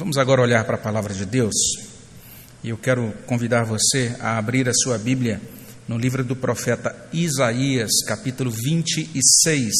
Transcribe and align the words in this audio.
Vamos 0.00 0.16
agora 0.16 0.40
olhar 0.40 0.64
para 0.64 0.76
a 0.76 0.78
palavra 0.78 1.12
de 1.12 1.26
Deus. 1.26 1.54
E 2.64 2.70
eu 2.70 2.78
quero 2.78 3.12
convidar 3.26 3.64
você 3.64 4.16
a 4.18 4.38
abrir 4.38 4.66
a 4.66 4.72
sua 4.72 4.96
Bíblia 4.96 5.38
no 5.86 5.98
livro 5.98 6.24
do 6.24 6.34
profeta 6.34 6.96
Isaías, 7.12 7.90
capítulo 8.06 8.50
26. 8.50 9.74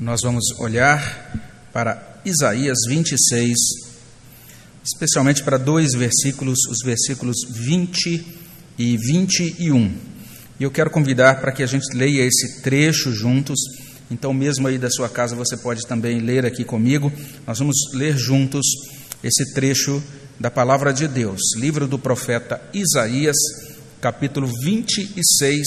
Nós 0.00 0.22
vamos 0.24 0.44
olhar 0.58 1.70
para 1.72 2.20
Isaías 2.24 2.78
26, 2.88 3.56
especialmente 4.84 5.44
para 5.44 5.56
dois 5.56 5.92
versículos, 5.92 6.58
os 6.68 6.78
versículos 6.84 7.36
20 7.48 8.26
e 8.76 8.96
21. 8.96 9.96
E 10.58 10.64
eu 10.64 10.70
quero 10.72 10.90
convidar 10.90 11.40
para 11.40 11.52
que 11.52 11.62
a 11.62 11.66
gente 11.66 11.96
leia 11.96 12.26
esse 12.26 12.60
trecho 12.60 13.12
juntos. 13.12 13.60
Então, 14.10 14.34
mesmo 14.34 14.66
aí 14.66 14.76
da 14.76 14.90
sua 14.90 15.08
casa, 15.08 15.36
você 15.36 15.56
pode 15.56 15.86
também 15.86 16.18
ler 16.18 16.44
aqui 16.44 16.64
comigo. 16.64 17.12
Nós 17.46 17.58
vamos 17.58 17.76
ler 17.94 18.16
juntos 18.16 18.66
esse 19.22 19.54
trecho 19.54 20.02
da 20.38 20.50
palavra 20.50 20.92
de 20.92 21.06
Deus, 21.06 21.40
livro 21.56 21.86
do 21.86 21.98
profeta 21.98 22.60
Isaías, 22.72 23.36
capítulo 24.00 24.48
26, 24.64 25.66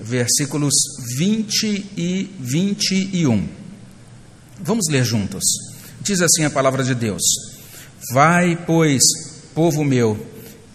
versículos 0.00 0.72
20 1.16 1.86
e 1.96 2.30
21. 2.40 3.46
Vamos 4.58 4.86
ler 4.90 5.04
juntos. 5.04 5.44
Diz 6.00 6.20
assim 6.20 6.44
a 6.44 6.50
palavra 6.50 6.82
de 6.82 6.94
Deus: 6.94 7.22
Vai, 8.12 8.56
pois, 8.66 9.02
povo 9.54 9.84
meu, 9.84 10.18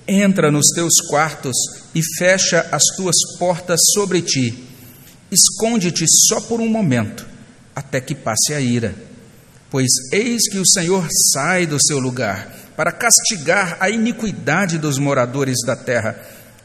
entra 0.08 0.52
nos 0.52 0.68
teus 0.76 0.94
quartos 1.10 1.56
e 1.96 2.02
fecha 2.18 2.68
as 2.72 2.84
tuas 2.96 3.16
portas 3.38 3.80
sobre 3.94 4.22
ti. 4.22 4.71
Esconde-te 5.32 6.06
só 6.28 6.42
por 6.42 6.60
um 6.60 6.68
momento, 6.68 7.26
até 7.74 8.02
que 8.02 8.14
passe 8.14 8.54
a 8.54 8.60
ira. 8.60 8.94
Pois 9.70 9.90
eis 10.12 10.50
que 10.50 10.58
o 10.58 10.68
Senhor 10.68 11.08
sai 11.32 11.66
do 11.66 11.78
seu 11.82 11.98
lugar 11.98 12.54
para 12.76 12.92
castigar 12.92 13.78
a 13.80 13.90
iniquidade 13.90 14.78
dos 14.78 14.98
moradores 14.98 15.58
da 15.66 15.76
terra. 15.76 16.20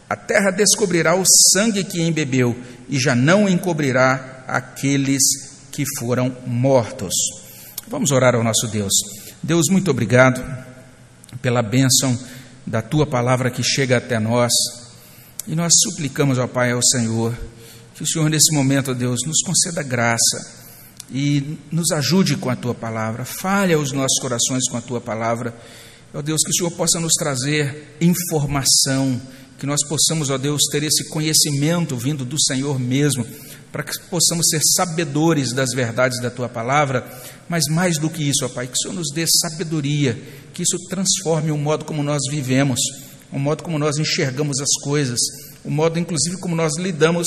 A 0.08 0.16
terra 0.16 0.50
descobrirá 0.50 1.14
o 1.14 1.22
sangue 1.52 1.84
que 1.84 2.02
embebeu 2.02 2.56
e 2.88 2.98
já 2.98 3.14
não 3.14 3.48
encobrirá 3.48 4.44
aqueles 4.48 5.22
que 5.70 5.84
foram 5.98 6.36
mortos. 6.46 7.14
Vamos 7.86 8.10
orar 8.10 8.34
ao 8.34 8.42
nosso 8.42 8.66
Deus. 8.66 8.92
Deus, 9.42 9.66
muito 9.70 9.90
obrigado 9.90 10.42
pela 11.40 11.62
bênção 11.62 12.18
da 12.66 12.82
tua 12.82 13.06
palavra 13.06 13.50
que 13.50 13.62
chega 13.62 13.98
até 13.98 14.18
nós. 14.18 14.52
E 15.46 15.54
nós 15.54 15.72
suplicamos, 15.82 16.38
ó 16.38 16.48
Pai, 16.48 16.72
ao 16.72 16.80
Senhor, 16.82 17.36
que 17.96 18.02
o 18.02 18.06
Senhor, 18.06 18.28
nesse 18.28 18.54
momento, 18.54 18.90
ó 18.90 18.94
Deus, 18.94 19.20
nos 19.26 19.40
conceda 19.40 19.82
graça 19.82 20.66
e 21.10 21.58
nos 21.72 21.90
ajude 21.92 22.36
com 22.36 22.50
a 22.50 22.56
tua 22.56 22.74
palavra, 22.74 23.24
falha 23.24 23.78
os 23.78 23.90
nossos 23.90 24.18
corações 24.20 24.68
com 24.68 24.76
a 24.76 24.82
tua 24.82 25.00
palavra. 25.00 25.56
Ó 26.12 26.20
Deus, 26.20 26.42
que 26.44 26.50
o 26.50 26.54
Senhor 26.54 26.70
possa 26.72 27.00
nos 27.00 27.14
trazer 27.14 27.96
informação, 27.98 29.18
que 29.58 29.64
nós 29.64 29.80
possamos, 29.88 30.28
ó 30.28 30.36
Deus, 30.36 30.60
ter 30.70 30.82
esse 30.82 31.08
conhecimento 31.08 31.96
vindo 31.96 32.22
do 32.22 32.38
Senhor 32.38 32.78
mesmo, 32.78 33.26
para 33.72 33.82
que 33.82 33.98
possamos 34.10 34.46
ser 34.50 34.60
sabedores 34.76 35.54
das 35.54 35.70
verdades 35.74 36.20
da 36.20 36.30
tua 36.30 36.50
palavra, 36.50 37.02
mas 37.48 37.64
mais 37.66 37.98
do 37.98 38.10
que 38.10 38.28
isso, 38.28 38.44
ó 38.44 38.48
Pai, 38.50 38.66
que 38.66 38.74
o 38.74 38.78
Senhor 38.78 38.94
nos 38.94 39.10
dê 39.10 39.24
sabedoria, 39.26 40.20
que 40.52 40.62
isso 40.62 40.76
transforme 40.90 41.50
o 41.50 41.56
modo 41.56 41.86
como 41.86 42.02
nós 42.02 42.20
vivemos, 42.30 42.78
o 43.32 43.38
modo 43.38 43.62
como 43.62 43.78
nós 43.78 43.96
enxergamos 43.96 44.60
as 44.60 44.84
coisas, 44.84 45.18
o 45.64 45.70
modo, 45.70 45.98
inclusive, 45.98 46.38
como 46.38 46.54
nós 46.54 46.76
lidamos 46.76 47.26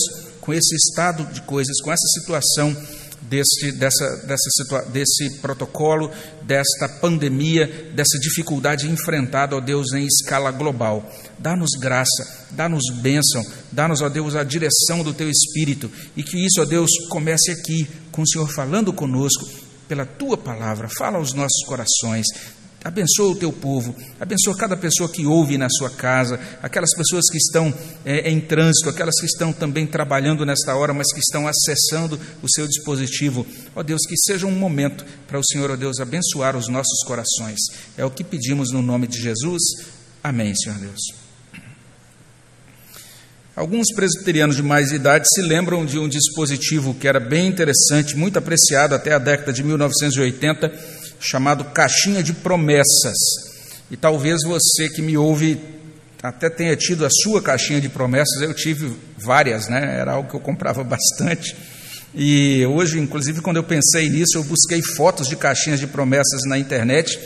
com 0.50 0.54
esse 0.54 0.76
estado 0.76 1.32
de 1.32 1.42
coisas, 1.42 1.80
com 1.80 1.92
essa 1.92 2.08
situação 2.20 2.76
desse, 3.22 3.72
dessa, 3.74 4.26
dessa, 4.26 4.82
desse 4.92 5.38
protocolo, 5.42 6.12
desta 6.42 6.90
pandemia, 6.90 7.92
dessa 7.94 8.18
dificuldade 8.20 8.90
enfrentada, 8.90 9.56
ó 9.56 9.60
Deus, 9.60 9.94
em 9.94 10.08
escala 10.08 10.50
global. 10.50 11.08
Dá-nos 11.38 11.70
graça, 11.80 12.48
dá-nos 12.50 12.84
bênção, 13.00 13.46
dá-nos, 13.72 14.02
ó 14.02 14.10
Deus, 14.10 14.36
a 14.36 14.44
direção 14.44 15.04
do 15.04 15.14
Teu 15.14 15.30
Espírito 15.30 15.92
e 16.18 16.24
que 16.24 16.44
isso, 16.44 16.60
ó 16.60 16.66
Deus, 16.66 16.90
comece 17.10 17.52
aqui, 17.52 17.88
com 18.12 18.24
o 18.24 18.28
Senhor 18.28 18.52
falando 18.52 18.92
conosco, 18.92 19.48
pela 19.88 20.06
Tua 20.06 20.36
palavra. 20.36 20.90
Fala 20.98 21.20
aos 21.20 21.32
nossos 21.32 21.64
corações, 21.68 22.26
Abençoa 22.82 23.34
o 23.34 23.36
teu 23.36 23.52
povo, 23.52 23.94
abençoa 24.18 24.56
cada 24.56 24.78
pessoa 24.78 25.12
que 25.12 25.26
ouve 25.26 25.58
na 25.58 25.68
sua 25.70 25.90
casa, 25.90 26.40
aquelas 26.64 26.92
pessoas 26.96 27.26
que 27.30 27.38
estão 27.38 27.74
é, 28.06 28.30
em 28.32 28.40
trânsito, 28.40 28.90
aquelas 28.90 29.20
que 29.20 29.26
estão 29.26 29.52
também 29.52 29.86
trabalhando 29.86 30.46
nesta 30.46 30.74
hora, 30.76 30.94
mas 30.94 31.12
que 31.12 31.20
estão 31.20 31.46
acessando 31.46 32.18
o 32.42 32.50
seu 32.50 32.66
dispositivo. 32.66 33.46
Ó 33.76 33.84
Deus, 33.84 34.00
que 34.08 34.16
seja 34.18 34.48
um 34.48 34.52
momento 34.52 35.06
para 35.28 35.38
o 35.38 35.44
Senhor, 35.44 35.70
ó 35.72 35.76
Deus, 35.76 36.00
abençoar 36.00 36.56
os 36.56 36.70
nossos 36.70 37.04
corações. 37.06 37.60
É 37.98 38.06
o 38.06 38.12
que 38.12 38.24
pedimos 38.24 38.72
no 38.72 38.82
nome 38.82 39.08
de 39.08 39.22
Jesus. 39.22 39.62
Amém, 40.24 40.56
Senhor 40.56 40.80
Deus. 40.80 41.02
Alguns 43.60 43.94
presbiterianos 43.94 44.56
de 44.56 44.64
mais 44.64 44.94
idade 44.94 45.26
se 45.28 45.42
lembram 45.42 45.86
de 45.86 46.00
um 46.00 46.08
dispositivo 46.08 46.94
que 46.94 47.10
era 47.10 47.20
bem 47.20 47.46
interessante, 47.46 48.16
muito 48.16 48.40
apreciado 48.40 48.96
até 48.96 49.14
a 49.14 49.20
década 49.20 49.52
de 49.52 49.62
1980 49.66 50.99
chamado 51.20 51.66
Caixinha 51.66 52.24
de 52.24 52.34
Promessas. 52.34 53.18
E 53.92 53.98
talvez 53.98 54.42
você 54.44 54.90
que 54.90 55.02
me 55.02 55.18
ouve 55.18 55.60
até 56.22 56.50
tenha 56.50 56.76
tido 56.76 57.06
a 57.06 57.10
sua 57.10 57.42
caixinha 57.42 57.80
de 57.80 57.88
promessas, 57.88 58.42
eu 58.42 58.54
tive 58.54 58.94
várias, 59.18 59.70
né? 59.70 59.98
Era 60.00 60.14
algo 60.14 60.30
que 60.30 60.36
eu 60.36 60.40
comprava 60.40 60.84
bastante. 60.86 61.56
E 62.14 62.66
hoje, 62.66 63.00
inclusive, 63.00 63.42
quando 63.42 63.58
eu 63.58 63.64
pensei 63.64 64.10
nisso, 64.10 64.38
eu 64.38 64.44
busquei 64.44 64.82
fotos 64.82 65.28
de 65.28 65.36
caixinhas 65.36 65.80
de 65.80 65.88
promessas 65.88 66.42
na 66.46 66.58
internet 66.58 67.20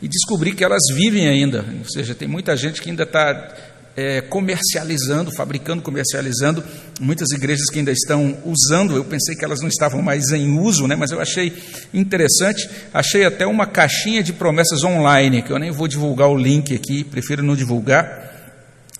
e 0.00 0.08
descobri 0.08 0.52
que 0.52 0.64
elas 0.64 0.82
vivem 0.94 1.28
ainda. 1.28 1.64
Ou 1.78 1.88
seja, 1.88 2.14
tem 2.14 2.26
muita 2.26 2.56
gente 2.56 2.82
que 2.82 2.90
ainda 2.90 3.04
está 3.04 3.54
é, 3.96 4.20
comercializando, 4.20 5.30
fabricando, 5.30 5.82
comercializando. 5.82 6.64
Muitas 7.00 7.30
igrejas 7.30 7.68
que 7.70 7.78
ainda 7.78 7.92
estão 7.92 8.36
usando, 8.44 8.96
eu 8.96 9.04
pensei 9.04 9.34
que 9.34 9.44
elas 9.44 9.60
não 9.60 9.68
estavam 9.68 10.00
mais 10.00 10.30
em 10.30 10.58
uso, 10.58 10.86
né, 10.86 10.96
mas 10.96 11.10
eu 11.10 11.20
achei 11.20 11.52
interessante. 11.92 12.68
Achei 12.92 13.24
até 13.24 13.46
uma 13.46 13.66
caixinha 13.66 14.22
de 14.22 14.32
promessas 14.32 14.82
online, 14.84 15.42
que 15.42 15.52
eu 15.52 15.58
nem 15.58 15.70
vou 15.70 15.88
divulgar 15.88 16.28
o 16.28 16.36
link 16.36 16.74
aqui, 16.74 17.04
prefiro 17.04 17.42
não 17.42 17.56
divulgar. 17.56 18.30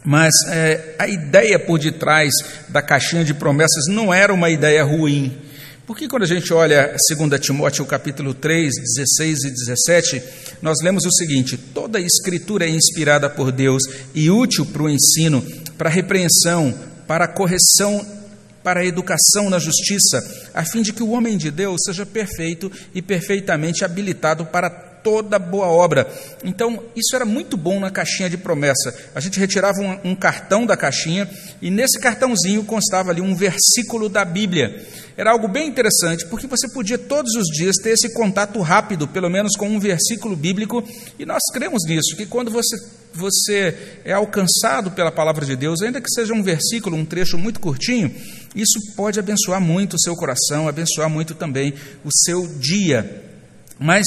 Mas 0.04 0.32
é, 0.50 0.97
a 0.98 1.06
ideia 1.06 1.58
por 1.58 1.78
detrás 1.78 2.32
da 2.69 2.82
caixinha 2.82 3.25
de 3.25 3.34
promessas 3.34 3.86
não 3.88 4.12
era 4.12 4.34
uma 4.34 4.50
ideia 4.50 4.82
ruim. 4.82 5.38
Porque 5.87 6.09
quando 6.09 6.22
a 6.22 6.26
gente 6.26 6.53
olha 6.54 6.94
2 7.10 7.41
Timóteo 7.41 7.84
capítulo 7.84 8.32
3, 8.34 8.72
16 8.72 9.38
e 9.44 9.50
17, 9.50 10.22
nós 10.62 10.76
lemos 10.82 11.04
o 11.04 11.12
seguinte: 11.12 11.56
toda 11.56 11.98
a 11.98 12.00
escritura 12.00 12.65
é 12.65 12.70
inspirada 12.70 13.28
por 13.28 13.50
Deus 13.50 13.82
e 14.15 14.31
útil 14.31 14.65
para 14.66 14.82
o 14.82 14.91
ensino, 14.91 15.44
para 15.76 15.88
a 15.88 15.93
repreensão, 15.93 16.72
para 17.06 17.25
a 17.25 17.28
correção, 17.28 18.06
para 18.62 18.81
a 18.81 18.87
educação 18.87 19.50
na 19.50 19.59
justiça, 19.59 20.22
a 20.54 20.65
fim 20.65 20.82
de 20.82 20.93
que 20.93 21.03
o 21.03 21.10
homem 21.10 21.37
de 21.37 21.50
Deus 21.50 21.81
seja 21.84 22.06
perfeito 22.06 22.70
e 22.94 23.03
perfeitamente 23.03 23.84
habilitado 23.84 24.47
para 24.47 24.91
toda 25.02 25.38
boa 25.38 25.66
obra. 25.66 26.10
Então, 26.44 26.82
isso 26.96 27.14
era 27.14 27.24
muito 27.24 27.56
bom 27.56 27.80
na 27.80 27.90
caixinha 27.90 28.30
de 28.30 28.36
promessa. 28.36 28.94
A 29.14 29.20
gente 29.20 29.38
retirava 29.38 29.80
um, 29.80 30.10
um, 30.10 30.14
cartão 30.14 30.64
da 30.64 30.76
caixinha 30.76 31.28
e 31.60 31.70
nesse 31.70 31.98
cartãozinho 31.98 32.64
constava 32.64 33.10
ali 33.10 33.20
um 33.20 33.34
versículo 33.34 34.08
da 34.08 34.24
Bíblia. 34.24 34.86
Era 35.16 35.32
algo 35.32 35.46
bem 35.46 35.68
interessante, 35.68 36.26
porque 36.26 36.46
você 36.46 36.68
podia 36.72 36.96
todos 36.96 37.34
os 37.34 37.46
dias 37.48 37.76
ter 37.82 37.90
esse 37.90 38.12
contato 38.14 38.60
rápido, 38.60 39.06
pelo 39.06 39.28
menos 39.28 39.52
com 39.56 39.68
um 39.68 39.78
versículo 39.78 40.34
bíblico, 40.34 40.82
e 41.19 41.26
nós 41.26 41.42
cremos 41.52 41.82
nisso, 41.86 42.16
que 42.16 42.24
quando 42.24 42.50
você, 42.50 42.76
você 43.12 43.76
é 44.04 44.12
alcançado 44.12 44.90
pela 44.90 45.12
palavra 45.12 45.44
de 45.44 45.54
Deus, 45.54 45.82
ainda 45.82 46.00
que 46.00 46.10
seja 46.10 46.32
um 46.32 46.42
versículo, 46.42 46.96
um 46.96 47.04
trecho 47.04 47.36
muito 47.36 47.60
curtinho, 47.60 48.10
isso 48.54 48.78
pode 48.96 49.19
abençoar 49.19 49.60
muito 49.60 49.94
o 49.94 50.00
seu 50.00 50.14
coração, 50.14 50.66
abençoar 50.66 51.10
muito 51.10 51.34
também 51.34 51.74
o 52.04 52.10
seu 52.10 52.46
dia. 52.58 53.22
Mas 53.78 54.04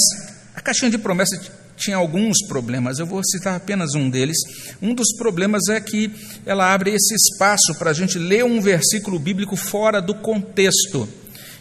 a 0.55 0.61
caixinha 0.61 0.89
de 0.89 0.97
promessa 0.97 1.37
tinha 1.75 1.97
alguns 1.97 2.37
problemas, 2.47 2.99
eu 2.99 3.05
vou 3.05 3.21
citar 3.23 3.55
apenas 3.55 3.93
um 3.95 4.09
deles. 4.09 4.37
Um 4.81 4.93
dos 4.93 5.13
problemas 5.17 5.67
é 5.69 5.79
que 5.81 6.09
ela 6.45 6.73
abre 6.73 6.91
esse 6.91 7.13
espaço 7.13 7.75
para 7.77 7.91
a 7.91 7.93
gente 7.93 8.17
ler 8.17 8.45
um 8.45 8.61
versículo 8.61 9.19
bíblico 9.19 9.57
fora 9.57 10.01
do 10.01 10.15
contexto. 10.15 11.07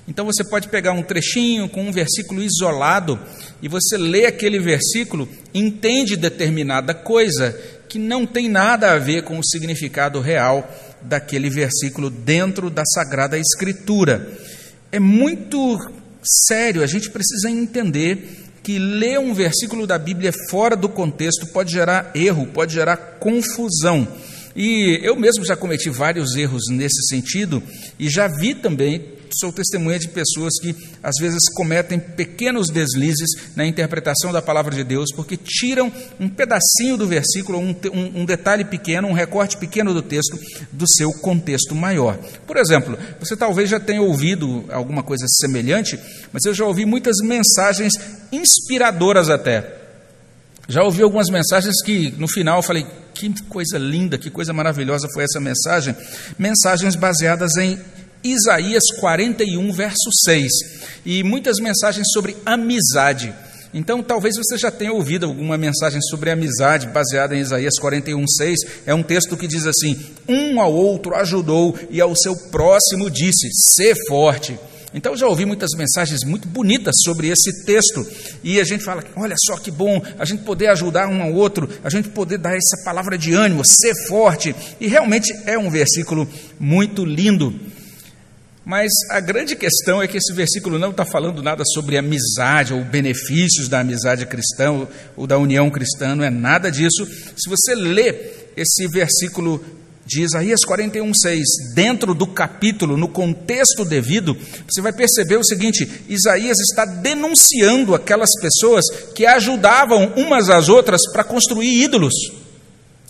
Então 0.06 0.26
você 0.26 0.44
pode 0.44 0.69
pegar 0.69 0.93
um 0.93 1.02
trechinho 1.02 1.69
com 1.69 1.82
um 1.82 1.91
versículo 1.91 2.43
isolado 2.43 3.19
e 3.61 3.69
você 3.69 3.96
lê 3.96 4.26
aquele 4.26 4.58
versículo, 4.58 5.29
entende 5.52 6.17
determinada 6.17 6.94
coisa 6.94 7.58
que 7.88 7.99
não 7.99 8.26
tem 8.26 8.49
nada 8.49 8.93
a 8.93 8.99
ver 8.99 9.23
com 9.23 9.38
o 9.38 9.44
significado 9.44 10.20
real 10.20 10.70
daquele 11.02 11.49
versículo 11.49 12.11
dentro 12.11 12.70
da 12.70 12.85
Sagrada 12.85 13.38
Escritura. 13.38 14.31
É 14.93 15.00
muito 15.00 15.79
sério, 16.23 16.82
a 16.82 16.87
gente 16.87 17.11
precisa 17.11 17.50
entender 17.50 18.44
que 18.64 18.78
ler 18.78 19.20
um 19.20 19.34
versículo 19.34 19.87
da 19.87 19.99
Bíblia 19.99 20.32
fora 20.50 20.75
do 20.75 20.88
contexto 20.88 21.46
pode 21.49 21.70
gerar 21.70 22.11
erro, 22.14 22.46
pode 22.46 22.72
gerar 22.72 22.96
confusão. 22.96 24.08
E 24.56 24.99
eu 25.02 25.14
mesmo 25.14 25.44
já 25.44 25.55
cometi 25.55 25.90
vários 25.90 26.34
erros 26.34 26.62
nesse 26.70 27.06
sentido 27.08 27.62
e 27.99 28.08
já 28.08 28.26
vi 28.26 28.55
também 28.55 29.05
sou 29.32 29.52
testemunha 29.52 29.98
de 29.98 30.08
pessoas 30.08 30.54
que 30.60 30.74
às 31.02 31.14
vezes 31.20 31.40
cometem 31.54 31.98
pequenos 31.98 32.68
deslizes 32.68 33.28
na 33.56 33.66
interpretação 33.66 34.32
da 34.32 34.42
palavra 34.42 34.74
de 34.74 34.84
Deus, 34.84 35.10
porque 35.14 35.36
tiram 35.36 35.92
um 36.18 36.28
pedacinho 36.28 36.96
do 36.96 37.06
versículo, 37.06 37.58
um, 37.58 37.74
um, 37.92 38.22
um 38.22 38.24
detalhe 38.24 38.64
pequeno, 38.64 39.08
um 39.08 39.12
recorte 39.12 39.56
pequeno 39.56 39.94
do 39.94 40.02
texto, 40.02 40.38
do 40.72 40.84
seu 40.88 41.12
contexto 41.20 41.74
maior. 41.74 42.18
Por 42.46 42.56
exemplo, 42.56 42.98
você 43.18 43.36
talvez 43.36 43.70
já 43.70 43.80
tenha 43.80 44.02
ouvido 44.02 44.64
alguma 44.70 45.02
coisa 45.02 45.26
semelhante, 45.40 45.98
mas 46.32 46.44
eu 46.44 46.54
já 46.54 46.64
ouvi 46.64 46.84
muitas 46.84 47.16
mensagens 47.22 47.92
inspiradoras 48.32 49.30
até. 49.30 49.82
Já 50.68 50.82
ouvi 50.82 51.02
algumas 51.02 51.28
mensagens 51.28 51.82
que 51.84 52.14
no 52.18 52.26
final 52.26 52.58
eu 52.58 52.62
falei: 52.62 52.86
que 53.12 53.32
coisa 53.44 53.78
linda, 53.78 54.18
que 54.18 54.30
coisa 54.30 54.52
maravilhosa 54.52 55.08
foi 55.12 55.24
essa 55.24 55.40
mensagem. 55.40 55.94
Mensagens 56.38 56.96
baseadas 56.96 57.56
em 57.56 57.78
Isaías 58.24 58.84
41, 59.00 59.70
verso 59.70 60.10
6. 60.24 60.50
E 61.04 61.22
muitas 61.22 61.58
mensagens 61.60 62.06
sobre 62.10 62.34
amizade. 62.46 63.34
Então, 63.74 64.02
talvez 64.02 64.36
você 64.36 64.56
já 64.56 64.70
tenha 64.70 64.92
ouvido 64.92 65.26
alguma 65.26 65.58
mensagem 65.58 66.00
sobre 66.00 66.30
amizade 66.30 66.86
baseada 66.86 67.36
em 67.36 67.40
Isaías 67.40 67.74
41, 67.78 68.26
6. 68.26 68.58
É 68.86 68.94
um 68.94 69.02
texto 69.02 69.36
que 69.36 69.46
diz 69.46 69.66
assim: 69.66 70.00
Um 70.26 70.58
ao 70.58 70.72
outro 70.72 71.14
ajudou 71.14 71.78
e 71.90 72.00
ao 72.00 72.16
seu 72.16 72.34
próximo 72.50 73.10
disse: 73.10 73.48
Sê 73.74 73.94
forte. 74.08 74.58
Então 74.94 75.16
já 75.16 75.26
ouvi 75.26 75.44
muitas 75.44 75.70
mensagens 75.76 76.22
muito 76.24 76.46
bonitas 76.46 76.94
sobre 77.04 77.26
esse 77.26 77.64
texto, 77.64 78.06
e 78.44 78.60
a 78.60 78.64
gente 78.64 78.84
fala: 78.84 79.02
olha 79.16 79.34
só 79.44 79.56
que 79.56 79.70
bom 79.72 80.00
a 80.16 80.24
gente 80.24 80.44
poder 80.44 80.68
ajudar 80.68 81.08
um 81.08 81.20
ao 81.20 81.32
outro, 81.32 81.68
a 81.82 81.90
gente 81.90 82.08
poder 82.10 82.38
dar 82.38 82.56
essa 82.56 82.84
palavra 82.84 83.18
de 83.18 83.34
ânimo, 83.34 83.62
ser 83.66 83.92
forte, 84.06 84.54
e 84.80 84.86
realmente 84.86 85.34
é 85.46 85.58
um 85.58 85.68
versículo 85.68 86.28
muito 86.60 87.04
lindo. 87.04 87.52
Mas 88.64 88.90
a 89.11 89.20
grande 89.20 89.55
questão 89.55 90.02
é 90.02 90.08
que 90.08 90.16
esse 90.16 90.32
versículo 90.32 90.78
não 90.78 90.90
está 90.90 91.05
falando 91.05 91.43
nada 91.43 91.62
sobre 91.75 91.99
amizade 91.99 92.72
ou 92.72 92.82
benefícios 92.82 93.69
da 93.69 93.81
amizade 93.81 94.25
cristã 94.25 94.87
ou 95.14 95.26
da 95.26 95.37
união 95.37 95.70
cristã, 95.70 96.14
não 96.14 96.25
é 96.25 96.31
nada 96.31 96.70
disso. 96.70 97.06
Se 97.37 97.49
você 97.49 97.75
lê 97.75 98.14
esse 98.56 98.88
versículo 98.88 99.62
de 100.06 100.22
Isaías 100.22 100.61
41:6, 100.66 101.43
dentro 101.75 102.14
do 102.14 102.26
capítulo, 102.26 102.96
no 102.96 103.08
contexto 103.08 103.84
devido, 103.84 104.37
você 104.67 104.81
vai 104.81 104.93
perceber 104.93 105.37
o 105.37 105.44
seguinte: 105.44 105.87
Isaías 106.08 106.58
está 106.60 106.87
denunciando 106.87 107.94
aquelas 107.94 108.31
pessoas 108.40 108.84
que 109.14 109.26
ajudavam 109.26 110.12
umas 110.17 110.49
às 110.49 110.70
outras 110.70 111.00
para 111.12 111.25
construir 111.25 111.82
ídolos. 111.82 112.14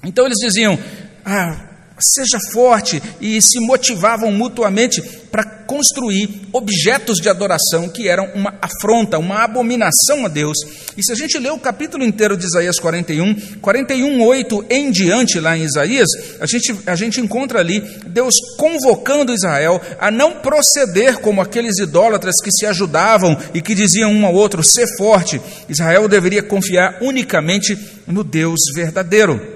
Então 0.02 0.26
eles 0.26 0.38
diziam: 0.38 0.76
"Ah, 1.24 1.73
seja 2.00 2.38
forte 2.52 3.02
e 3.20 3.40
se 3.40 3.60
motivavam 3.60 4.32
mutuamente 4.32 5.00
para 5.30 5.44
construir 5.44 6.42
objetos 6.52 7.16
de 7.16 7.28
adoração 7.28 7.88
que 7.88 8.08
eram 8.08 8.30
uma 8.34 8.54
afronta, 8.62 9.18
uma 9.18 9.42
abominação 9.42 10.24
a 10.24 10.28
Deus. 10.28 10.56
E 10.96 11.02
se 11.02 11.12
a 11.12 11.14
gente 11.14 11.38
ler 11.38 11.50
o 11.50 11.58
capítulo 11.58 12.04
inteiro 12.04 12.36
de 12.36 12.46
Isaías 12.46 12.78
41, 12.78 13.58
41, 13.60 14.22
8 14.22 14.66
em 14.70 14.90
diante 14.90 15.40
lá 15.40 15.56
em 15.56 15.64
Isaías, 15.64 16.08
a 16.40 16.46
gente, 16.46 16.76
a 16.86 16.94
gente 16.94 17.20
encontra 17.20 17.58
ali 17.58 17.80
Deus 18.06 18.34
convocando 18.58 19.34
Israel 19.34 19.80
a 19.98 20.10
não 20.10 20.34
proceder 20.34 21.18
como 21.18 21.40
aqueles 21.40 21.78
idólatras 21.78 22.34
que 22.42 22.52
se 22.52 22.66
ajudavam 22.66 23.36
e 23.52 23.60
que 23.60 23.74
diziam 23.74 24.12
um 24.12 24.26
ao 24.26 24.34
outro, 24.34 24.62
ser 24.62 24.86
forte. 24.96 25.40
Israel 25.68 26.08
deveria 26.08 26.42
confiar 26.42 26.98
unicamente 27.00 27.76
no 28.06 28.22
Deus 28.22 28.60
verdadeiro. 28.74 29.53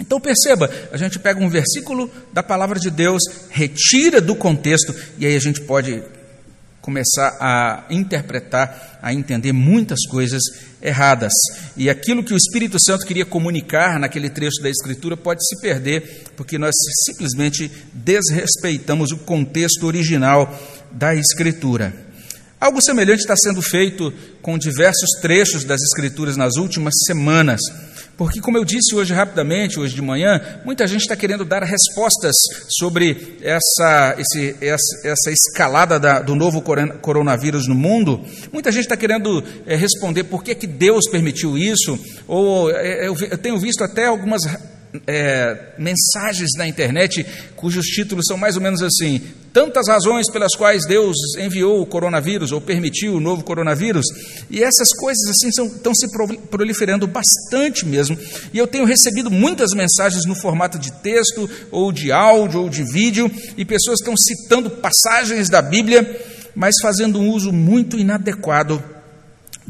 Então 0.00 0.20
perceba, 0.20 0.70
a 0.92 0.96
gente 0.96 1.18
pega 1.18 1.40
um 1.40 1.48
versículo 1.48 2.10
da 2.32 2.42
palavra 2.42 2.78
de 2.78 2.90
Deus, 2.90 3.22
retira 3.50 4.20
do 4.20 4.34
contexto 4.36 4.94
e 5.18 5.26
aí 5.26 5.34
a 5.34 5.40
gente 5.40 5.62
pode 5.62 6.02
começar 6.86 7.36
a 7.40 7.84
interpretar, 7.90 9.00
a 9.02 9.12
entender 9.12 9.52
muitas 9.52 10.06
coisas 10.08 10.40
erradas. 10.80 11.32
E 11.76 11.90
aquilo 11.90 12.22
que 12.22 12.32
o 12.32 12.36
Espírito 12.36 12.78
Santo 12.80 13.04
queria 13.04 13.26
comunicar 13.26 13.98
naquele 13.98 14.30
trecho 14.30 14.62
da 14.62 14.70
Escritura 14.70 15.16
pode 15.16 15.44
se 15.44 15.60
perder, 15.60 16.26
porque 16.36 16.56
nós 16.58 16.72
simplesmente 17.04 17.68
desrespeitamos 17.92 19.10
o 19.10 19.18
contexto 19.18 19.84
original 19.84 20.56
da 20.92 21.12
Escritura. 21.12 21.92
Algo 22.60 22.80
semelhante 22.80 23.20
está 23.20 23.36
sendo 23.36 23.60
feito 23.60 24.12
com 24.40 24.56
diversos 24.56 25.10
trechos 25.20 25.64
das 25.64 25.82
Escrituras 25.82 26.36
nas 26.36 26.54
últimas 26.54 26.94
semanas. 27.04 27.60
Porque, 28.16 28.40
como 28.40 28.56
eu 28.56 28.64
disse 28.64 28.94
hoje 28.94 29.12
rapidamente, 29.12 29.78
hoje 29.78 29.94
de 29.94 30.00
manhã, 30.00 30.40
muita 30.64 30.86
gente 30.86 31.02
está 31.02 31.14
querendo 31.14 31.44
dar 31.44 31.62
respostas 31.62 32.34
sobre 32.78 33.38
essa, 33.42 34.16
esse, 34.18 34.56
essa, 34.60 35.08
essa 35.08 35.30
escalada 35.30 36.00
da, 36.00 36.20
do 36.20 36.34
novo 36.34 36.62
coronavírus 36.62 37.68
no 37.68 37.74
mundo. 37.74 38.24
Muita 38.50 38.72
gente 38.72 38.84
está 38.84 38.96
querendo 38.96 39.44
é, 39.66 39.76
responder 39.76 40.24
por 40.24 40.42
que, 40.42 40.54
que 40.54 40.66
Deus 40.66 41.10
permitiu 41.10 41.58
isso, 41.58 41.98
ou 42.26 42.70
é, 42.70 43.06
eu, 43.06 43.14
eu 43.30 43.36
tenho 43.36 43.58
visto 43.58 43.84
até 43.84 44.06
algumas 44.06 44.40
é, 45.06 45.74
mensagens 45.76 46.50
na 46.56 46.66
internet 46.66 47.26
cujos 47.54 47.86
títulos 47.86 48.24
são 48.26 48.38
mais 48.38 48.56
ou 48.56 48.62
menos 48.62 48.82
assim: 48.82 49.20
tantas 49.56 49.88
razões 49.88 50.30
pelas 50.30 50.54
quais 50.54 50.84
Deus 50.86 51.16
enviou 51.38 51.80
o 51.80 51.86
coronavírus 51.86 52.52
ou 52.52 52.60
permitiu 52.60 53.14
o 53.14 53.20
novo 53.20 53.42
coronavírus. 53.42 54.04
E 54.50 54.62
essas 54.62 54.88
coisas 54.90 55.30
assim 55.30 55.50
são, 55.50 55.64
estão 55.64 55.94
se 55.94 56.06
proliferando 56.50 57.06
bastante 57.06 57.86
mesmo. 57.86 58.18
E 58.52 58.58
eu 58.58 58.66
tenho 58.66 58.84
recebido 58.84 59.30
muitas 59.30 59.70
mensagens 59.72 60.26
no 60.26 60.34
formato 60.34 60.78
de 60.78 60.92
texto, 61.00 61.48
ou 61.70 61.90
de 61.90 62.12
áudio, 62.12 62.60
ou 62.60 62.68
de 62.68 62.84
vídeo, 62.84 63.30
e 63.56 63.64
pessoas 63.64 63.98
estão 63.98 64.14
citando 64.14 64.68
passagens 64.68 65.48
da 65.48 65.62
Bíblia, 65.62 66.04
mas 66.54 66.74
fazendo 66.82 67.18
um 67.18 67.30
uso 67.30 67.50
muito 67.50 67.98
inadequado 67.98 68.95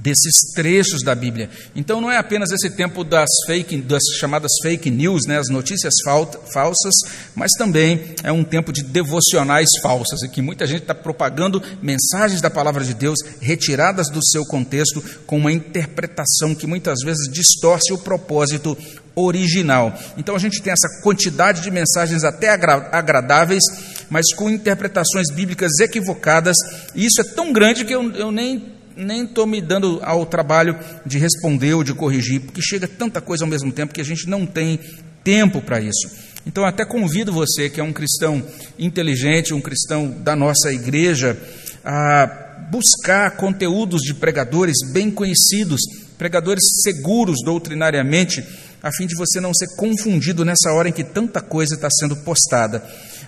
desses 0.07 0.53
trechos 0.55 1.03
da 1.03 1.17
Bíblia. 1.17 1.51
Então 1.75 2.01
não 2.01 2.13
é 2.13 2.17
apenas 2.17 2.53
esse 2.53 2.71
tempo 2.71 3.03
das 3.03 3.29
fake, 3.45 3.79
das 3.79 4.03
chamadas 4.21 4.53
fake 4.63 4.89
news, 4.89 5.27
né, 5.27 5.37
as 5.37 5.49
notícias 5.49 5.95
falsas, 6.05 6.95
mas 7.35 7.51
também 7.59 8.15
é 8.23 8.31
um 8.31 8.45
tempo 8.45 8.73
de 8.73 8.85
devocionais 8.85 9.69
falsas, 9.83 10.23
em 10.23 10.29
que 10.29 10.41
muita 10.41 10.65
gente 10.65 10.83
está 10.83 10.95
propagando 10.95 11.61
mensagens 11.83 12.41
da 12.41 12.49
palavra 12.49 12.85
de 12.85 12.95
Deus 12.95 13.19
retiradas 13.41 14.09
do 14.09 14.25
seu 14.25 14.45
contexto 14.45 15.03
com 15.27 15.39
uma 15.39 15.51
interpretação 15.51 16.55
que 16.55 16.69
muitas 16.69 17.01
vezes 17.05 17.29
distorce 17.29 17.93
o 17.93 17.99
propósito 17.99 18.79
original. 19.17 19.99
Então 20.17 20.37
a 20.37 20.39
gente 20.39 20.63
tem 20.63 20.73
essa 20.73 21.03
quantidade 21.03 21.63
de 21.63 21.71
mensagens 21.71 22.23
até 22.23 22.51
agradáveis, 22.51 23.65
mas 24.09 24.33
com 24.35 24.49
interpretações 24.49 25.33
bíblicas 25.35 25.81
equivocadas, 25.81 26.55
e 26.95 27.07
isso 27.07 27.21
é 27.21 27.25
tão 27.25 27.53
grande 27.53 27.85
que 27.85 27.95
eu, 27.95 28.13
eu 28.13 28.31
nem 28.31 28.76
nem 28.97 29.25
estou 29.25 29.47
me 29.47 29.61
dando 29.61 30.01
ao 30.03 30.25
trabalho 30.25 30.79
de 31.05 31.19
responder 31.19 31.75
ou 31.75 31.85
de 31.85 31.93
corrigir, 31.95 32.41
porque 32.41 32.63
chega 32.63 32.89
tanta 32.89 33.21
coisa 33.21 33.45
ao 33.45 33.51
mesmo 33.51 33.71
tempo 33.71 33.93
que 33.93 34.01
a 34.01 34.05
gente 34.05 34.29
não 34.29 34.47
tem 34.47 34.81
tempo 35.23 35.61
para 35.61 35.81
isso. 35.81 36.09
Então, 36.47 36.65
até 36.65 36.85
convido 36.85 37.33
você, 37.33 37.69
que 37.69 37.81
é 37.81 37.85
um 37.85 37.93
cristão 37.93 38.43
inteligente, 38.79 39.53
um 39.53 39.61
cristão 39.61 40.09
da 40.09 40.37
nossa 40.37 40.73
igreja, 40.73 41.37
a 41.85 42.69
buscar 42.71 43.37
conteúdos 43.37 44.03
de 44.03 44.15
pregadores 44.15 44.77
bem 44.93 45.11
conhecidos, 45.11 45.81
pregadores 46.17 46.65
seguros 46.83 47.39
doutrinariamente, 47.45 48.45
a 48.83 48.93
fim 48.93 49.07
de 49.07 49.17
você 49.17 49.41
não 49.41 49.53
ser 49.53 49.67
confundido 49.77 50.45
nessa 50.45 50.73
hora 50.73 50.89
em 50.89 50.93
que 50.93 51.03
tanta 51.03 51.41
coisa 51.41 51.75
está 51.75 51.89
sendo 51.91 52.17
postada. 52.17 52.83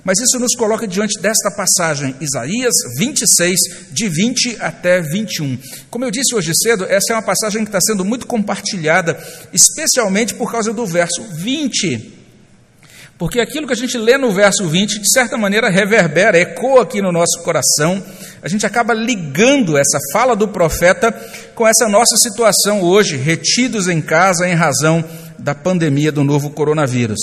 Mas 0.05 0.19
isso 0.21 0.39
nos 0.39 0.55
coloca 0.55 0.87
diante 0.87 1.21
desta 1.21 1.51
passagem, 1.51 2.15
Isaías 2.21 2.75
26, 2.99 3.59
de 3.91 4.09
20 4.09 4.57
até 4.61 5.01
21. 5.01 5.59
Como 5.91 6.05
eu 6.05 6.11
disse 6.11 6.35
hoje 6.35 6.53
cedo, 6.55 6.85
essa 6.85 7.13
é 7.13 7.17
uma 7.17 7.23
passagem 7.23 7.63
que 7.63 7.69
está 7.69 7.81
sendo 7.81 8.05
muito 8.05 8.27
compartilhada, 8.27 9.19
especialmente 9.53 10.35
por 10.35 10.51
causa 10.51 10.73
do 10.73 10.87
verso 10.87 11.23
20. 11.35 12.19
Porque 13.19 13.41
aquilo 13.41 13.67
que 13.67 13.73
a 13.73 13.77
gente 13.77 13.99
lê 13.99 14.17
no 14.17 14.33
verso 14.33 14.69
20, 14.69 15.01
de 15.01 15.11
certa 15.11 15.37
maneira, 15.37 15.69
reverbera, 15.69 16.39
ecoa 16.39 16.85
aqui 16.85 17.03
no 17.03 17.11
nosso 17.11 17.43
coração. 17.43 18.01
A 18.41 18.49
gente 18.49 18.65
acaba 18.65 18.95
ligando 18.95 19.77
essa 19.77 19.99
fala 20.13 20.37
do 20.37 20.47
profeta 20.47 21.11
com 21.53 21.67
essa 21.67 21.89
nossa 21.89 22.17
situação 22.17 22.81
hoje, 22.81 23.17
retidos 23.17 23.89
em 23.89 24.01
casa 24.01 24.49
em 24.49 24.55
razão 24.55 25.05
da 25.37 25.53
pandemia 25.53 26.13
do 26.13 26.23
novo 26.23 26.51
coronavírus. 26.51 27.19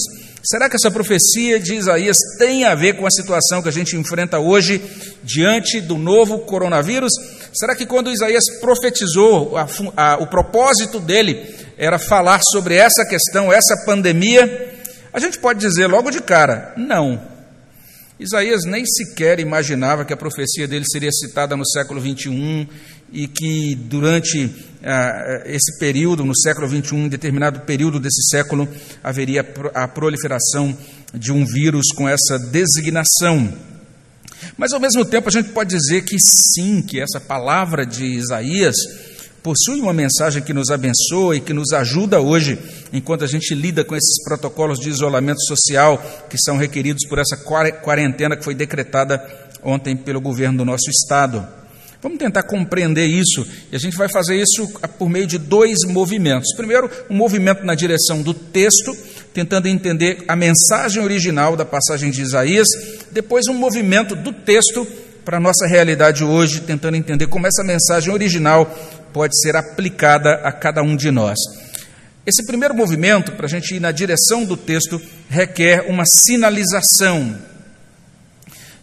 Será 0.45 0.69
que 0.69 0.75
essa 0.75 0.91
profecia 0.91 1.59
de 1.59 1.73
Isaías 1.73 2.17
tem 2.37 2.65
a 2.65 2.75
ver 2.75 2.97
com 2.97 3.07
a 3.07 3.11
situação 3.11 3.63
que 3.63 3.69
a 3.69 3.71
gente 3.71 3.97
enfrenta 3.97 4.37
hoje 4.37 4.79
diante 5.23 5.81
do 5.81 5.97
novo 5.97 6.39
coronavírus? 6.39 7.11
Será 7.51 7.75
que 7.75 7.87
quando 7.87 8.11
Isaías 8.11 8.43
profetizou, 8.61 9.57
a, 9.57 9.67
a, 9.97 10.17
o 10.17 10.27
propósito 10.27 10.99
dele 10.99 11.51
era 11.79 11.97
falar 11.97 12.41
sobre 12.51 12.75
essa 12.75 13.03
questão, 13.05 13.51
essa 13.51 13.75
pandemia? 13.87 14.75
A 15.11 15.19
gente 15.19 15.39
pode 15.39 15.59
dizer 15.59 15.87
logo 15.87 16.11
de 16.11 16.21
cara: 16.21 16.73
não. 16.77 17.19
Isaías 18.19 18.65
nem 18.65 18.85
sequer 18.85 19.39
imaginava 19.39 20.05
que 20.05 20.13
a 20.13 20.17
profecia 20.17 20.67
dele 20.67 20.85
seria 20.87 21.11
citada 21.11 21.57
no 21.57 21.67
século 21.67 21.99
21 21.99 22.67
e 23.11 23.27
que 23.27 23.75
durante 23.75 24.49
ah, 24.83 25.43
esse 25.45 25.79
período, 25.79 26.25
no 26.25 26.35
século 26.35 26.67
21, 26.67 27.05
em 27.05 27.09
determinado 27.09 27.61
período 27.61 27.99
desse 27.99 28.29
século, 28.29 28.67
haveria 29.03 29.45
a 29.73 29.87
proliferação 29.87 30.77
de 31.13 31.31
um 31.31 31.45
vírus 31.45 31.87
com 31.95 32.07
essa 32.07 32.37
designação. 32.37 33.51
Mas 34.57 34.73
ao 34.73 34.79
mesmo 34.79 35.05
tempo 35.05 35.29
a 35.29 35.31
gente 35.31 35.49
pode 35.49 35.75
dizer 35.75 36.03
que 36.03 36.17
sim, 36.19 36.81
que 36.81 36.99
essa 36.99 37.19
palavra 37.19 37.85
de 37.85 38.05
Isaías 38.05 38.75
possui 39.41 39.79
uma 39.79 39.93
mensagem 39.93 40.41
que 40.41 40.53
nos 40.53 40.71
abençoa 40.71 41.35
e 41.35 41.39
que 41.39 41.53
nos 41.53 41.71
ajuda 41.71 42.19
hoje, 42.19 42.57
enquanto 42.91 43.23
a 43.23 43.27
gente 43.27 43.53
lida 43.53 43.83
com 43.83 43.95
esses 43.95 44.23
protocolos 44.23 44.79
de 44.79 44.89
isolamento 44.89 45.39
social 45.45 46.03
que 46.29 46.37
são 46.37 46.57
requeridos 46.57 47.07
por 47.07 47.19
essa 47.19 47.37
quarentena 47.37 48.35
que 48.35 48.43
foi 48.43 48.55
decretada 48.55 49.23
ontem 49.63 49.95
pelo 49.95 50.19
governo 50.19 50.57
do 50.57 50.65
nosso 50.65 50.89
estado. 50.89 51.47
Vamos 52.05 52.19
tentar 52.19 52.43
compreender 52.43 53.07
isso 53.07 53.47
e 53.71 53.75
a 53.75 53.79
gente 53.79 53.97
vai 53.97 54.07
fazer 54.07 54.39
isso 54.39 54.71
por 54.99 55.09
meio 55.09 55.25
de 55.25 55.39
dois 55.39 55.79
movimentos. 55.87 56.53
Primeiro, 56.55 56.87
um 57.09 57.15
movimento 57.15 57.65
na 57.65 57.73
direção 57.73 58.21
do 58.21 58.31
texto, 58.31 58.95
tentando 59.33 59.67
entender 59.67 60.23
a 60.27 60.35
mensagem 60.35 61.01
original 61.01 61.55
da 61.55 61.65
passagem 61.65 62.11
de 62.11 62.21
Isaías. 62.21 62.67
Depois, 63.11 63.47
um 63.47 63.55
movimento 63.55 64.15
do 64.15 64.31
texto 64.31 64.85
para 65.25 65.37
a 65.37 65.39
nossa 65.39 65.65
realidade 65.65 66.23
hoje, 66.23 66.61
tentando 66.61 66.95
entender 66.95 67.25
como 67.25 67.47
essa 67.47 67.63
mensagem 67.63 68.13
original 68.13 68.67
pode 69.11 69.35
ser 69.41 69.55
aplicada 69.55 70.41
a 70.43 70.51
cada 70.51 70.83
um 70.83 70.95
de 70.95 71.09
nós. 71.09 71.39
Esse 72.23 72.45
primeiro 72.45 72.75
movimento, 72.75 73.31
para 73.31 73.47
a 73.47 73.49
gente 73.49 73.73
ir 73.73 73.79
na 73.79 73.91
direção 73.91 74.45
do 74.45 74.55
texto, 74.55 75.01
requer 75.27 75.89
uma 75.89 76.03
sinalização. 76.05 77.35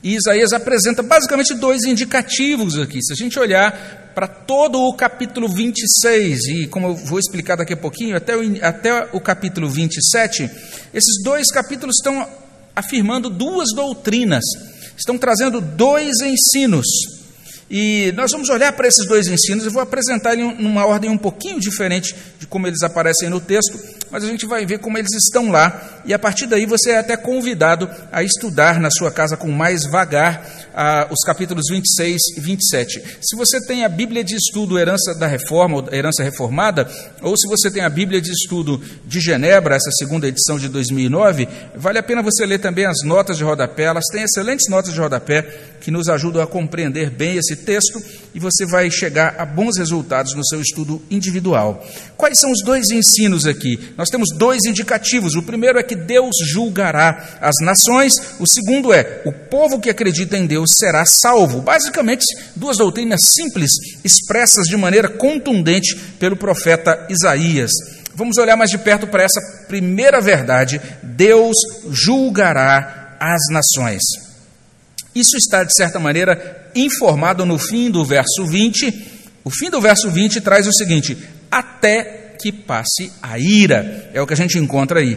E 0.02 0.16
Isaías 0.16 0.52
apresenta 0.52 1.02
basicamente 1.02 1.54
dois 1.54 1.84
indicativos 1.84 2.78
aqui. 2.78 3.00
Se 3.02 3.12
a 3.12 3.16
gente 3.16 3.38
olhar 3.38 4.10
para 4.14 4.26
todo 4.26 4.80
o 4.80 4.94
capítulo 4.94 5.48
26, 5.48 6.40
e 6.46 6.66
como 6.66 6.88
eu 6.88 6.94
vou 6.94 7.18
explicar 7.18 7.56
daqui 7.56 7.72
a 7.72 7.76
pouquinho, 7.76 8.16
até 8.16 8.36
o, 8.36 8.40
até 8.64 9.08
o 9.12 9.20
capítulo 9.20 9.68
27, 9.68 10.50
esses 10.92 11.22
dois 11.22 11.50
capítulos 11.50 11.96
estão 11.96 12.28
afirmando 12.74 13.30
duas 13.30 13.68
doutrinas, 13.74 14.44
estão 14.96 15.16
trazendo 15.16 15.60
dois 15.60 16.20
ensinos. 16.20 16.86
E 17.70 18.12
nós 18.14 18.30
vamos 18.32 18.50
olhar 18.50 18.72
para 18.72 18.88
esses 18.88 19.06
dois 19.06 19.28
ensinos, 19.28 19.64
eu 19.64 19.70
vou 19.70 19.82
apresentar 19.82 20.36
em 20.36 20.42
uma 20.42 20.84
ordem 20.84 21.10
um 21.10 21.16
pouquinho 21.16 21.58
diferente 21.58 22.14
de 22.38 22.46
como 22.46 22.66
eles 22.66 22.82
aparecem 22.82 23.30
no 23.30 23.40
texto, 23.40 23.78
mas 24.12 24.22
a 24.22 24.28
gente 24.28 24.46
vai 24.46 24.66
ver 24.66 24.78
como 24.78 24.98
eles 24.98 25.12
estão 25.14 25.50
lá, 25.50 26.02
e 26.04 26.12
a 26.12 26.18
partir 26.18 26.46
daí 26.46 26.66
você 26.66 26.90
é 26.90 26.98
até 26.98 27.16
convidado 27.16 27.90
a 28.12 28.22
estudar 28.22 28.78
na 28.78 28.90
sua 28.90 29.10
casa 29.10 29.36
com 29.36 29.50
mais 29.50 29.84
vagar 29.84 30.46
ah, 30.74 31.06
os 31.10 31.20
capítulos 31.24 31.64
26 31.70 32.20
e 32.36 32.40
27. 32.40 33.18
Se 33.22 33.36
você 33.36 33.60
tem 33.66 33.84
a 33.84 33.88
Bíblia 33.88 34.22
de 34.22 34.34
Estudo 34.36 34.78
Herança 34.78 35.14
da 35.14 35.26
Reforma, 35.26 35.76
ou 35.76 35.88
Herança 35.92 36.22
Reformada, 36.22 36.88
ou 37.22 37.36
se 37.36 37.48
você 37.48 37.70
tem 37.70 37.82
a 37.82 37.88
Bíblia 37.88 38.20
de 38.20 38.30
Estudo 38.30 38.80
de 39.06 39.20
Genebra, 39.20 39.76
essa 39.76 39.90
segunda 39.92 40.28
edição 40.28 40.58
de 40.58 40.68
2009, 40.68 41.48
vale 41.74 41.98
a 41.98 42.02
pena 42.02 42.22
você 42.22 42.44
ler 42.44 42.58
também 42.58 42.84
as 42.84 43.02
notas 43.04 43.38
de 43.38 43.44
rodapé, 43.44 43.84
elas 43.84 44.04
têm 44.12 44.22
excelentes 44.22 44.68
notas 44.68 44.92
de 44.92 45.00
rodapé 45.00 45.42
que 45.80 45.90
nos 45.90 46.08
ajudam 46.08 46.42
a 46.42 46.46
compreender 46.46 47.10
bem 47.10 47.36
esse 47.36 47.56
texto 47.56 48.00
e 48.34 48.38
você 48.38 48.64
vai 48.64 48.90
chegar 48.90 49.34
a 49.38 49.44
bons 49.44 49.76
resultados 49.76 50.34
no 50.34 50.46
seu 50.46 50.60
estudo 50.60 51.02
individual. 51.10 51.84
Quais 52.16 52.38
são 52.38 52.52
os 52.52 52.62
dois 52.64 52.90
ensinos 52.90 53.46
aqui? 53.46 53.78
Nós 54.02 54.08
temos 54.08 54.30
dois 54.34 54.64
indicativos. 54.66 55.36
O 55.36 55.44
primeiro 55.44 55.78
é 55.78 55.82
que 55.84 55.94
Deus 55.94 56.32
julgará 56.52 57.38
as 57.40 57.54
nações, 57.62 58.12
o 58.40 58.44
segundo 58.48 58.92
é 58.92 59.22
o 59.24 59.30
povo 59.30 59.78
que 59.78 59.88
acredita 59.88 60.36
em 60.36 60.44
Deus 60.44 60.70
será 60.76 61.04
salvo. 61.06 61.60
Basicamente, 61.60 62.24
duas 62.56 62.78
doutrinas 62.78 63.20
simples, 63.32 63.70
expressas 64.02 64.64
de 64.64 64.76
maneira 64.76 65.08
contundente 65.08 65.94
pelo 66.18 66.36
profeta 66.36 67.06
Isaías. 67.08 67.70
Vamos 68.12 68.38
olhar 68.38 68.56
mais 68.56 68.70
de 68.70 68.78
perto 68.78 69.06
para 69.06 69.22
essa 69.22 69.40
primeira 69.68 70.20
verdade: 70.20 70.80
Deus 71.00 71.54
julgará 71.88 73.16
as 73.20 73.40
nações. 73.52 74.02
Isso 75.14 75.36
está, 75.36 75.62
de 75.62 75.74
certa 75.76 76.00
maneira, 76.00 76.72
informado 76.74 77.46
no 77.46 77.56
fim 77.56 77.88
do 77.88 78.04
verso 78.04 78.48
20. 78.48 79.12
O 79.44 79.50
fim 79.50 79.70
do 79.70 79.80
verso 79.80 80.10
20 80.10 80.40
traz 80.40 80.66
o 80.66 80.72
seguinte: 80.72 81.16
até 81.48 82.21
que 82.42 82.50
passe 82.50 83.12
a 83.22 83.38
ira. 83.38 84.10
É 84.12 84.20
o 84.20 84.26
que 84.26 84.34
a 84.34 84.36
gente 84.36 84.58
encontra 84.58 85.00
aí. 85.00 85.16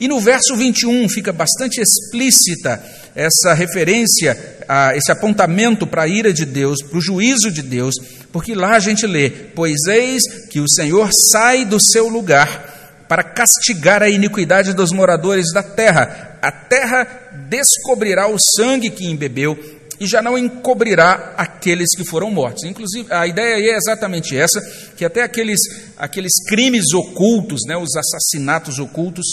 E 0.00 0.08
no 0.08 0.18
verso 0.18 0.56
21 0.56 1.08
fica 1.08 1.32
bastante 1.32 1.80
explícita 1.80 2.82
essa 3.14 3.54
referência, 3.54 4.36
a 4.66 4.96
esse 4.96 5.12
apontamento 5.12 5.86
para 5.86 6.02
a 6.02 6.08
ira 6.08 6.32
de 6.32 6.44
Deus, 6.44 6.82
para 6.82 6.98
o 6.98 7.02
juízo 7.02 7.52
de 7.52 7.62
Deus, 7.62 7.94
porque 8.32 8.54
lá 8.54 8.74
a 8.74 8.80
gente 8.80 9.06
lê: 9.06 9.30
Pois 9.30 9.76
eis 9.88 10.22
que 10.50 10.58
o 10.58 10.68
Senhor 10.68 11.10
sai 11.30 11.64
do 11.64 11.78
seu 11.78 12.08
lugar 12.08 13.04
para 13.06 13.22
castigar 13.22 14.02
a 14.02 14.08
iniquidade 14.08 14.72
dos 14.72 14.90
moradores 14.90 15.52
da 15.52 15.62
terra. 15.62 16.38
A 16.40 16.50
terra 16.50 17.06
descobrirá 17.48 18.26
o 18.26 18.36
sangue 18.56 18.90
que 18.90 19.06
embebeu 19.06 19.56
e 20.00 20.06
já 20.06 20.22
não 20.22 20.36
encobrirá 20.36 21.34
aqueles 21.36 21.90
que 21.96 22.04
foram 22.04 22.30
mortos. 22.30 22.64
Inclusive, 22.64 23.12
a 23.12 23.26
ideia 23.26 23.56
aí 23.56 23.68
é 23.70 23.76
exatamente 23.76 24.36
essa, 24.36 24.60
que 24.96 25.04
até 25.04 25.22
aqueles, 25.22 25.60
aqueles 25.96 26.32
crimes 26.48 26.92
ocultos, 26.92 27.60
né, 27.66 27.76
os 27.76 27.94
assassinatos 27.96 28.78
ocultos, 28.78 29.24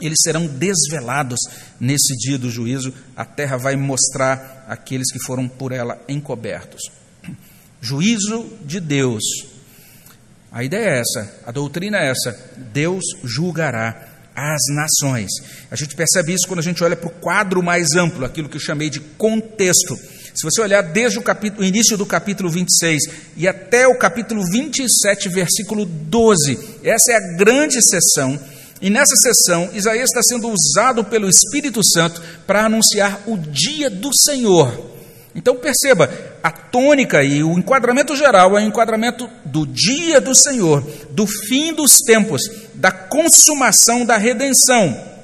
eles 0.00 0.18
serão 0.22 0.46
desvelados 0.46 1.38
nesse 1.80 2.16
dia 2.16 2.38
do 2.38 2.50
juízo. 2.50 2.92
A 3.16 3.24
terra 3.24 3.56
vai 3.56 3.76
mostrar 3.76 4.64
aqueles 4.68 5.10
que 5.12 5.24
foram 5.24 5.48
por 5.48 5.72
ela 5.72 6.00
encobertos. 6.08 6.82
Juízo 7.80 8.46
de 8.64 8.80
Deus 8.80 9.22
a 10.54 10.62
ideia 10.62 10.88
é 10.88 11.00
essa, 11.00 11.34
a 11.44 11.50
doutrina 11.50 11.98
é 11.98 12.10
essa: 12.10 12.52
Deus 12.72 13.02
julgará 13.24 14.13
as 14.34 14.60
nações. 14.74 15.30
A 15.70 15.76
gente 15.76 15.94
percebe 15.94 16.32
isso 16.32 16.46
quando 16.46 16.60
a 16.60 16.62
gente 16.62 16.82
olha 16.82 16.96
para 16.96 17.08
o 17.08 17.12
quadro 17.12 17.62
mais 17.62 17.94
amplo, 17.96 18.24
aquilo 18.24 18.48
que 18.48 18.56
eu 18.56 18.60
chamei 18.60 18.90
de 18.90 19.00
contexto. 19.00 19.96
Se 20.34 20.42
você 20.42 20.60
olhar 20.60 20.82
desde 20.82 21.18
o, 21.18 21.22
capítulo, 21.22 21.62
o 21.62 21.64
início 21.64 21.96
do 21.96 22.04
capítulo 22.04 22.50
26 22.50 23.02
e 23.36 23.46
até 23.46 23.86
o 23.86 23.96
capítulo 23.96 24.44
27, 24.44 25.28
versículo 25.28 25.84
12, 25.84 26.58
essa 26.82 27.12
é 27.12 27.16
a 27.16 27.36
grande 27.36 27.80
sessão. 27.80 28.38
E 28.82 28.90
nessa 28.90 29.14
sessão, 29.22 29.70
Isaías 29.72 30.10
está 30.10 30.20
sendo 30.22 30.50
usado 30.50 31.04
pelo 31.04 31.28
Espírito 31.28 31.80
Santo 31.84 32.20
para 32.46 32.66
anunciar 32.66 33.22
o 33.26 33.38
dia 33.38 33.88
do 33.88 34.10
Senhor. 34.12 34.93
Então 35.34 35.56
perceba, 35.56 36.08
a 36.42 36.50
tônica 36.50 37.22
e 37.24 37.42
o 37.42 37.58
enquadramento 37.58 38.14
geral 38.14 38.56
é 38.56 38.62
o 38.62 38.66
enquadramento 38.66 39.28
do 39.44 39.66
dia 39.66 40.20
do 40.20 40.34
Senhor, 40.34 40.82
do 41.10 41.26
fim 41.26 41.72
dos 41.72 41.98
tempos, 42.06 42.42
da 42.74 42.92
consumação 42.92 44.06
da 44.06 44.16
redenção. 44.16 45.14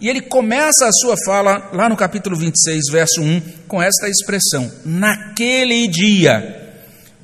E 0.00 0.08
ele 0.08 0.20
começa 0.20 0.86
a 0.86 0.92
sua 0.92 1.16
fala 1.24 1.70
lá 1.72 1.88
no 1.88 1.96
capítulo 1.96 2.36
26, 2.36 2.90
verso 2.90 3.22
1, 3.22 3.40
com 3.66 3.82
esta 3.82 4.08
expressão: 4.08 4.70
naquele 4.84 5.86
dia. 5.88 6.63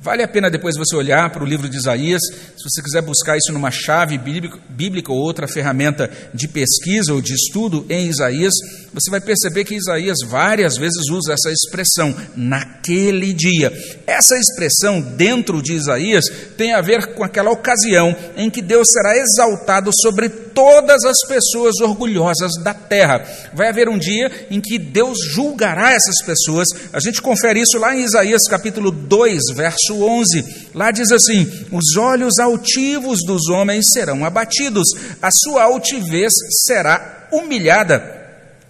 Vale 0.03 0.23
a 0.23 0.27
pena 0.27 0.49
depois 0.49 0.75
você 0.75 0.95
olhar 0.95 1.29
para 1.29 1.43
o 1.43 1.45
livro 1.45 1.69
de 1.69 1.77
Isaías, 1.77 2.21
se 2.23 2.63
você 2.63 2.81
quiser 2.81 3.03
buscar 3.03 3.37
isso 3.37 3.53
numa 3.53 3.69
chave 3.69 4.17
bíblica 4.17 5.11
ou 5.11 5.17
outra 5.19 5.47
ferramenta 5.47 6.09
de 6.33 6.47
pesquisa 6.47 7.13
ou 7.13 7.21
de 7.21 7.35
estudo 7.35 7.85
em 7.87 8.07
Isaías, 8.07 8.51
você 8.91 9.11
vai 9.11 9.21
perceber 9.21 9.63
que 9.63 9.75
Isaías 9.75 10.17
várias 10.27 10.75
vezes 10.75 11.07
usa 11.11 11.33
essa 11.33 11.51
expressão, 11.51 12.15
naquele 12.35 13.31
dia. 13.31 13.71
Essa 14.07 14.35
expressão 14.35 15.01
dentro 15.01 15.61
de 15.61 15.73
Isaías 15.73 16.25
tem 16.57 16.73
a 16.73 16.81
ver 16.81 17.13
com 17.13 17.23
aquela 17.23 17.51
ocasião 17.51 18.15
em 18.35 18.49
que 18.49 18.63
Deus 18.63 18.87
será 18.91 19.15
exaltado 19.15 19.91
sobre 20.01 20.29
todas 20.29 21.05
as 21.05 21.17
pessoas 21.27 21.75
orgulhosas 21.79 22.51
da 22.63 22.73
terra. 22.73 23.23
Vai 23.53 23.69
haver 23.69 23.87
um 23.87 23.99
dia 23.99 24.47
em 24.49 24.59
que 24.59 24.79
Deus 24.79 25.19
julgará 25.31 25.93
essas 25.93 26.25
pessoas. 26.25 26.67
A 26.91 26.99
gente 26.99 27.21
confere 27.21 27.61
isso 27.61 27.77
lá 27.77 27.95
em 27.95 28.03
Isaías 28.03 28.41
capítulo 28.49 28.89
2, 28.89 29.39
verso 29.53 29.90
11. 29.91 30.69
Lá 30.73 30.91
diz 30.91 31.11
assim: 31.11 31.49
Os 31.71 31.97
olhos 31.97 32.39
altivos 32.39 33.19
dos 33.25 33.49
homens 33.49 33.85
serão 33.91 34.23
abatidos, 34.25 34.87
a 35.21 35.29
sua 35.31 35.63
altivez 35.63 36.31
será 36.65 37.27
humilhada. 37.31 38.19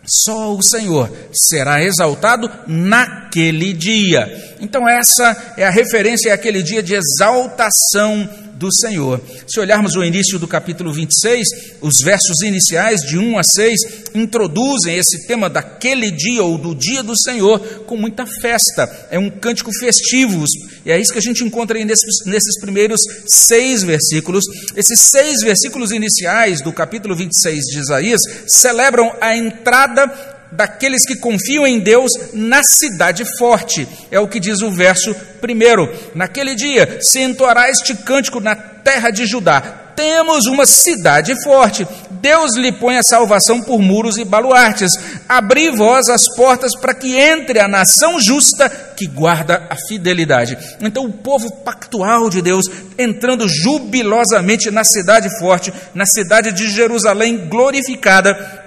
Só 0.05 0.55
o 0.55 0.63
Senhor 0.63 1.11
será 1.31 1.83
exaltado 1.83 2.49
naquele 2.67 3.71
dia. 3.71 4.55
Então, 4.59 4.87
essa 4.89 5.53
é 5.57 5.65
a 5.65 5.69
referência 5.69 6.33
àquele 6.33 6.63
dia 6.63 6.81
de 6.81 6.95
exaltação 6.95 8.27
do 8.61 8.69
Senhor. 8.71 9.19
Se 9.47 9.59
olharmos 9.59 9.95
o 9.95 10.03
início 10.03 10.37
do 10.37 10.47
capítulo 10.47 10.93
26, 10.93 11.47
os 11.81 11.95
versos 12.03 12.41
iniciais 12.43 13.01
de 13.01 13.17
1 13.17 13.39
a 13.39 13.41
6 13.43 13.79
introduzem 14.13 14.97
esse 14.97 15.25
tema 15.25 15.49
daquele 15.49 16.11
dia 16.11 16.43
ou 16.43 16.59
do 16.59 16.75
dia 16.75 17.01
do 17.01 17.17
Senhor 17.17 17.59
com 17.87 17.97
muita 17.97 18.23
festa. 18.39 19.07
É 19.09 19.17
um 19.17 19.31
cântico 19.31 19.71
festivo, 19.79 20.45
e 20.85 20.91
é 20.91 20.99
isso 20.99 21.11
que 21.11 21.17
a 21.17 21.21
gente 21.21 21.43
encontra 21.43 21.75
aí 21.75 21.83
nesses, 21.83 22.23
nesses 22.27 22.59
primeiros 22.61 22.99
seis 23.27 23.81
versículos. 23.81 24.43
Esses 24.75 25.09
seis 25.09 25.37
versículos 25.43 25.91
iniciais 25.91 26.61
do 26.61 26.71
capítulo 26.71 27.15
26 27.15 27.65
de 27.65 27.79
Isaías 27.79 28.21
celebram 28.47 29.11
a 29.19 29.35
entrada 29.35 30.30
daqueles 30.51 31.05
que 31.05 31.15
confiam 31.15 31.65
em 31.65 31.79
Deus 31.79 32.11
na 32.33 32.61
cidade 32.63 33.23
forte. 33.37 33.87
É 34.11 34.19
o 34.19 34.27
que 34.27 34.39
diz 34.39 34.61
o 34.61 34.71
verso 34.71 35.15
primeiro. 35.39 35.91
Naquele 36.13 36.55
dia 36.55 36.99
se 37.01 37.21
entoará 37.21 37.69
este 37.69 37.95
cântico 37.95 38.39
na 38.39 38.55
terra 38.55 39.09
de 39.09 39.25
Judá. 39.25 39.77
Temos 39.95 40.45
uma 40.45 40.65
cidade 40.65 41.33
forte. 41.43 41.87
Deus 42.09 42.55
lhe 42.55 42.71
põe 42.71 42.97
a 42.97 43.03
salvação 43.03 43.61
por 43.61 43.79
muros 43.79 44.17
e 44.17 44.23
baluartes. 44.23 44.91
Abri 45.27 45.69
vós 45.69 46.07
as 46.07 46.27
portas 46.35 46.75
para 46.79 46.93
que 46.93 47.15
entre 47.15 47.59
a 47.59 47.67
nação 47.67 48.19
justa 48.19 48.69
que 48.69 49.07
guarda 49.07 49.67
a 49.69 49.75
fidelidade. 49.87 50.57
Então, 50.79 51.05
o 51.05 51.11
povo 51.11 51.51
pactual 51.63 52.29
de 52.29 52.41
Deus 52.41 52.65
entrando 52.97 53.47
jubilosamente 53.47 54.71
na 54.71 54.83
cidade 54.83 55.29
forte, 55.39 55.73
na 55.93 56.05
cidade 56.05 56.51
de 56.51 56.69
Jerusalém 56.69 57.49
glorificada. 57.49 58.60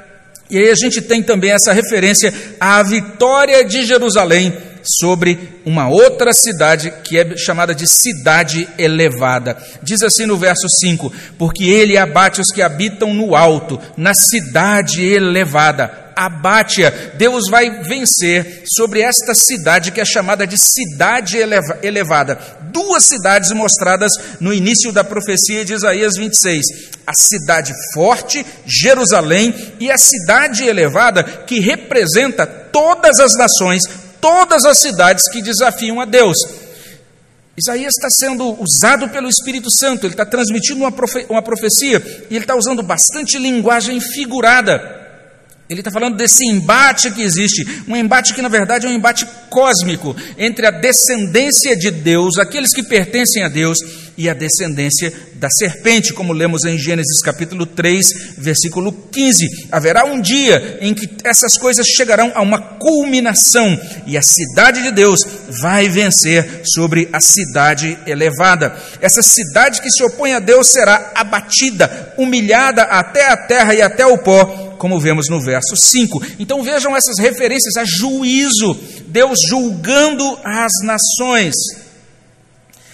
E 0.55 0.59
aí 0.59 0.71
a 0.71 0.75
gente 0.77 1.03
tem 1.03 1.21
também 1.21 1.51
essa 1.51 1.73
referência 1.73 2.33
à 2.61 2.81
vitória 2.81 3.65
de 3.65 3.85
Jerusalém 3.85 4.57
sobre 4.85 5.49
uma 5.67 5.89
outra 5.89 6.33
cidade 6.33 6.93
que 7.03 7.19
é 7.19 7.37
chamada 7.37 7.75
de 7.75 7.89
cidade 7.89 8.69
elevada. 8.79 9.57
Diz 9.83 10.01
assim 10.03 10.27
no 10.27 10.37
verso 10.37 10.69
5: 10.69 11.13
Porque 11.37 11.65
ele 11.65 11.99
abate 11.99 12.41
os 12.41 12.53
que 12.55 12.63
habitam 12.63 13.13
no 13.13 13.35
alto, 13.35 13.81
na 13.97 14.15
cidade 14.15 15.05
elevada 15.05 16.04
abate-a. 16.17 16.91
Deus 17.17 17.45
vai 17.51 17.83
vencer 17.83 18.65
sobre 18.67 19.01
esta 19.01 19.35
cidade 19.35 19.91
que 19.91 20.01
é 20.01 20.05
chamada 20.05 20.47
de 20.47 20.57
cidade 20.59 21.37
eleva 21.37 21.79
elevada. 21.83 22.39
Duas 22.73 23.05
cidades 23.05 23.53
mostradas 23.53 24.11
no 24.41 24.53
início 24.53 24.93
da 24.93 25.05
profecia 25.05 25.65
de 25.65 25.75
Isaías 25.75 26.13
26: 26.17 26.63
a 27.07 27.13
cidade 27.17 27.73
forte, 27.95 28.45
Jerusalém, 28.67 29.55
e 29.79 29.91
a 29.91 29.99
cidade 29.99 30.65
elevada 30.65 31.23
que 31.23 31.61
representa 31.61 32.47
todas 32.47 33.21
as 33.21 33.33
nações 33.39 33.83
todas 34.25 34.65
as 34.65 34.79
cidades 34.79 35.29
que 35.29 35.43
desafiam 35.43 36.01
a 36.01 36.07
Deus. 36.07 36.35
Isaías 37.59 37.93
está 37.95 38.09
sendo 38.11 38.57
usado 38.59 39.11
pelo 39.11 39.29
Espírito 39.29 39.69
Santo, 39.71 40.07
ele 40.07 40.15
está 40.15 40.25
transmitindo 40.25 40.81
uma, 40.81 40.91
profe 40.91 41.27
uma 41.29 41.43
profecia 41.43 42.03
e 42.31 42.35
ele 42.35 42.45
está 42.45 42.57
usando 42.57 42.83
bastante 42.83 43.39
linguagem 43.39 44.01
figurada. 44.01 45.04
Ele 45.69 45.81
está 45.81 45.91
falando 45.91 46.17
desse 46.17 46.45
embate 46.45 47.11
que 47.11 47.23
existe, 47.23 47.67
um 47.89 47.97
embate 47.97 48.35
que 48.35 48.43
na 48.43 48.51
verdade 48.51 48.87
é 48.87 48.89
um 48.89 48.93
embate 48.93 49.27
cósmico 49.49 50.15
entre 50.37 50.67
a 50.67 50.71
descendência 50.71 51.75
de 51.75 51.91
Deus, 51.91 52.39
aqueles 52.39 52.75
que 52.75 52.83
pertencem 52.83 53.43
a 53.43 53.49
Deus, 53.49 53.79
e 54.17 54.29
a 54.29 54.35
descendência 54.35 55.13
da 55.35 55.49
serpente, 55.51 56.13
como 56.13 56.33
lemos 56.33 56.65
em 56.65 56.79
Gênesis 56.79 57.21
capítulo 57.23 57.67
3, 57.67 58.37
versículo 58.39 58.93
15. 59.11 59.69
Haverá 59.71 60.05
um 60.05 60.21
dia 60.21 60.79
em 60.81 60.95
que 60.95 61.09
essas 61.25 61.59
coisas 61.59 61.87
chegarão 61.87 62.33
a 62.35 62.43
uma 62.43 62.61
culminação 62.61 63.79
e 64.07 64.17
a 64.17 64.23
cidade 64.23 64.83
de 64.83 64.93
Deus 64.93 65.27
vai 65.61 65.89
vencer 65.89 66.63
sobre 66.65 67.09
a 67.13 67.21
cidade 67.21 67.99
elevada. 68.07 68.77
Essa 69.01 69.23
cidade 69.23 69.83
que 69.83 69.91
se 69.91 70.03
opõe 70.05 70.33
a 70.33 70.39
Deus 70.39 70.69
será 70.69 71.13
abatida, 71.15 72.15
humilhada 72.17 72.83
até 72.83 73.29
a 73.29 73.37
terra 73.37 73.75
e 73.75 73.83
até 73.83 74.07
o 74.07 74.19
pó 74.19 74.64
como 74.85 75.01
vemos 75.01 75.31
no 75.31 75.41
verso 75.41 75.75
5. 75.75 76.23
Então 76.39 76.63
vejam 76.63 76.95
essas 76.95 77.19
referências 77.19 77.75
a 77.79 77.85
juízo, 77.87 78.79
Deus 79.07 79.39
julgando 79.49 80.39
as 80.45 80.71
nações. 80.83 81.55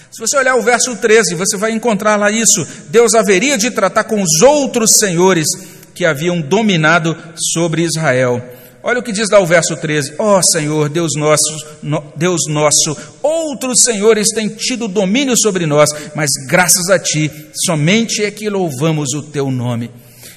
Se 0.09 0.17
você 0.17 0.37
olhar 0.37 0.55
o 0.55 0.61
verso 0.61 0.95
13, 0.95 1.35
você 1.35 1.57
vai 1.57 1.73
encontrar 1.73 2.15
lá 2.15 2.31
isso. 2.31 2.65
Deus 2.87 3.13
haveria 3.13 3.57
de 3.57 3.71
tratar 3.71 4.05
com 4.05 4.21
os 4.21 4.41
outros 4.41 4.91
senhores 4.99 5.45
que 5.93 6.05
haviam 6.05 6.39
dominado 6.39 7.13
sobre 7.53 7.81
Israel. 7.81 8.41
Olha 8.81 8.99
o 8.99 9.03
que 9.03 9.11
diz 9.11 9.29
lá 9.29 9.41
o 9.41 9.45
verso 9.45 9.75
13: 9.75 10.13
Ó 10.17 10.37
oh, 10.37 10.41
Senhor, 10.41 10.87
Deus 10.87 11.11
nosso, 11.17 11.75
no, 11.83 12.01
Deus 12.15 12.39
nosso, 12.47 12.95
outros 13.21 13.81
senhores 13.81 14.29
têm 14.29 14.47
tido 14.47 14.87
domínio 14.87 15.37
sobre 15.37 15.65
nós, 15.65 15.89
mas 16.15 16.29
graças 16.47 16.89
a 16.89 16.97
ti 16.97 17.29
somente 17.65 18.23
é 18.23 18.31
que 18.31 18.49
louvamos 18.49 19.13
o 19.13 19.23
teu 19.23 19.51
nome. 19.51 19.91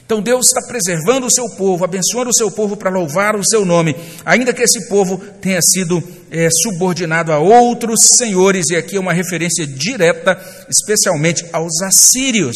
Então 0.07 0.21
Deus 0.21 0.47
está 0.47 0.61
preservando 0.69 1.27
o 1.27 1.33
seu 1.33 1.49
povo, 1.57 1.85
abençoando 1.85 2.29
o 2.29 2.35
seu 2.35 2.51
povo 2.51 2.77
para 2.77 2.91
louvar 2.91 3.37
o 3.37 3.45
seu 3.45 3.65
nome, 3.65 3.97
ainda 4.25 4.53
que 4.53 4.63
esse 4.63 4.87
povo 4.89 5.17
tenha 5.41 5.61
sido 5.63 6.03
é, 6.31 6.49
subordinado 6.63 7.33
a 7.33 7.39
outros 7.39 8.01
senhores, 8.09 8.67
e 8.71 8.77
aqui 8.77 8.97
é 8.97 9.01
uma 9.01 9.15
referência 9.15 9.67
direta, 9.67 10.39
especialmente 10.69 11.47
aos 11.53 11.81
assírios. 11.81 12.55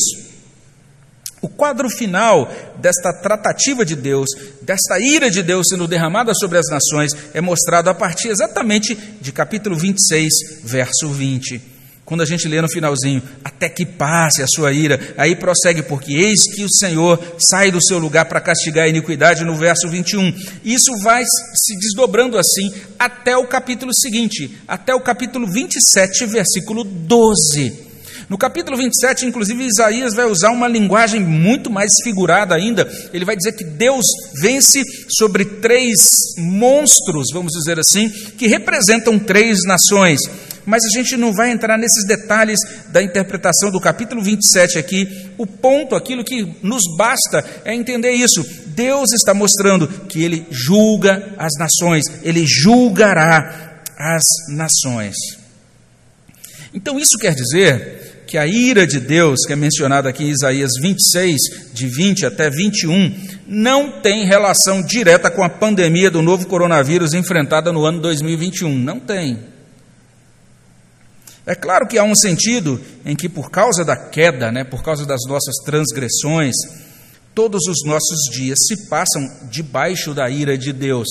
O 1.40 1.48
quadro 1.48 1.88
final 1.88 2.52
desta 2.78 3.12
tratativa 3.14 3.84
de 3.84 3.96
Deus, 3.96 4.28
desta 4.60 4.98
ira 4.98 5.30
de 5.30 5.42
Deus 5.42 5.68
sendo 5.70 5.86
derramada 5.86 6.34
sobre 6.34 6.58
as 6.58 6.66
nações, 6.68 7.12
é 7.32 7.40
mostrado 7.40 7.88
a 7.88 7.94
partir 7.94 8.28
exatamente 8.28 8.94
de 8.94 9.32
capítulo 9.32 9.76
26, 9.76 10.28
verso 10.64 11.08
20 11.08 11.77
quando 12.08 12.22
a 12.22 12.24
gente 12.24 12.48
lê 12.48 12.58
no 12.62 12.70
finalzinho, 12.70 13.22
até 13.44 13.68
que 13.68 13.84
passe 13.84 14.42
a 14.42 14.46
sua 14.48 14.72
ira, 14.72 14.98
aí 15.18 15.36
prossegue, 15.36 15.82
porque 15.82 16.14
eis 16.14 16.40
que 16.54 16.64
o 16.64 16.70
Senhor 16.70 17.22
sai 17.38 17.70
do 17.70 17.84
seu 17.84 17.98
lugar 17.98 18.24
para 18.24 18.40
castigar 18.40 18.86
a 18.86 18.88
iniquidade, 18.88 19.44
no 19.44 19.54
verso 19.54 19.86
21. 19.90 20.32
Isso 20.64 20.90
vai 21.02 21.22
se 21.22 21.78
desdobrando 21.78 22.38
assim 22.38 22.72
até 22.98 23.36
o 23.36 23.46
capítulo 23.46 23.94
seguinte, 23.94 24.58
até 24.66 24.94
o 24.94 25.02
capítulo 25.02 25.46
27, 25.46 26.24
versículo 26.24 26.82
12. 26.82 27.88
No 28.26 28.38
capítulo 28.38 28.78
27, 28.78 29.26
inclusive, 29.26 29.66
Isaías 29.66 30.14
vai 30.14 30.24
usar 30.24 30.50
uma 30.50 30.66
linguagem 30.66 31.20
muito 31.20 31.70
mais 31.70 31.90
figurada 32.02 32.54
ainda. 32.54 32.90
Ele 33.12 33.24
vai 33.26 33.36
dizer 33.36 33.52
que 33.52 33.64
Deus 33.64 34.04
vence 34.40 34.82
sobre 35.10 35.44
três 35.44 35.94
monstros, 36.38 37.26
vamos 37.34 37.52
dizer 37.52 37.78
assim, 37.78 38.08
que 38.38 38.46
representam 38.46 39.18
três 39.18 39.58
nações 39.66 40.20
mas 40.68 40.84
a 40.84 40.98
gente 40.98 41.16
não 41.16 41.32
vai 41.32 41.50
entrar 41.50 41.78
nesses 41.78 42.06
detalhes 42.06 42.58
da 42.90 43.02
interpretação 43.02 43.70
do 43.70 43.80
capítulo 43.80 44.22
27 44.22 44.78
aqui. 44.78 45.30
O 45.38 45.46
ponto, 45.46 45.96
aquilo 45.96 46.22
que 46.22 46.56
nos 46.62 46.82
basta 46.94 47.42
é 47.64 47.74
entender 47.74 48.12
isso. 48.12 48.44
Deus 48.66 49.10
está 49.14 49.32
mostrando 49.32 49.88
que 49.88 50.22
ele 50.22 50.46
julga 50.50 51.34
as 51.38 51.54
nações, 51.58 52.04
ele 52.22 52.44
julgará 52.46 53.80
as 53.96 54.22
nações. 54.50 55.16
Então 56.74 57.00
isso 57.00 57.16
quer 57.18 57.34
dizer 57.34 58.24
que 58.26 58.36
a 58.36 58.46
ira 58.46 58.86
de 58.86 59.00
Deus, 59.00 59.46
que 59.46 59.54
é 59.54 59.56
mencionada 59.56 60.10
aqui 60.10 60.22
em 60.22 60.28
Isaías 60.28 60.72
26, 60.82 61.72
de 61.72 61.86
20 61.86 62.26
até 62.26 62.50
21, 62.50 63.16
não 63.46 63.90
tem 64.02 64.26
relação 64.26 64.82
direta 64.82 65.30
com 65.30 65.42
a 65.42 65.48
pandemia 65.48 66.10
do 66.10 66.20
novo 66.20 66.46
coronavírus 66.46 67.14
enfrentada 67.14 67.72
no 67.72 67.86
ano 67.86 68.02
2021. 68.02 68.78
Não 68.78 69.00
tem. 69.00 69.56
É 71.48 71.54
claro 71.54 71.86
que 71.88 71.96
há 71.96 72.04
um 72.04 72.14
sentido 72.14 72.78
em 73.06 73.16
que, 73.16 73.26
por 73.26 73.50
causa 73.50 73.82
da 73.82 73.96
queda, 73.96 74.52
né, 74.52 74.64
por 74.64 74.82
causa 74.82 75.06
das 75.06 75.20
nossas 75.26 75.54
transgressões, 75.64 76.54
todos 77.34 77.62
os 77.66 77.86
nossos 77.86 78.18
dias 78.30 78.58
se 78.66 78.86
passam 78.86 79.26
debaixo 79.50 80.12
da 80.12 80.28
ira 80.28 80.58
de 80.58 80.74
Deus. 80.74 81.08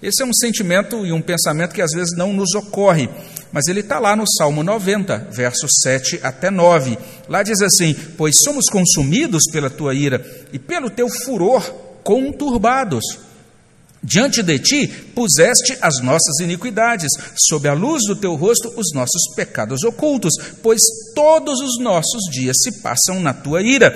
Esse 0.00 0.22
é 0.22 0.24
um 0.24 0.32
sentimento 0.32 1.04
e 1.04 1.10
um 1.10 1.20
pensamento 1.20 1.74
que 1.74 1.82
às 1.82 1.90
vezes 1.90 2.16
não 2.16 2.32
nos 2.32 2.54
ocorre, 2.54 3.08
mas 3.52 3.66
ele 3.66 3.80
está 3.80 3.98
lá 3.98 4.14
no 4.14 4.22
Salmo 4.38 4.62
90, 4.62 5.26
versos 5.32 5.72
7 5.82 6.20
até 6.22 6.52
9. 6.52 6.96
Lá 7.28 7.42
diz 7.42 7.60
assim: 7.60 7.92
Pois 8.16 8.36
somos 8.44 8.66
consumidos 8.70 9.42
pela 9.50 9.68
tua 9.68 9.92
ira 9.92 10.24
e 10.52 10.58
pelo 10.60 10.88
teu 10.88 11.08
furor 11.24 11.68
conturbados. 12.04 13.02
Diante 14.02 14.42
de 14.42 14.58
ti 14.58 14.86
puseste 14.86 15.76
as 15.82 16.02
nossas 16.02 16.40
iniquidades, 16.40 17.08
sob 17.48 17.68
a 17.68 17.74
luz 17.74 18.02
do 18.06 18.16
teu 18.16 18.34
rosto 18.34 18.72
os 18.76 18.92
nossos 18.94 19.34
pecados 19.36 19.84
ocultos, 19.84 20.32
pois 20.62 20.80
todos 21.14 21.60
os 21.60 21.78
nossos 21.78 22.22
dias 22.32 22.56
se 22.62 22.80
passam 22.80 23.20
na 23.20 23.34
tua 23.34 23.60
ira. 23.60 23.94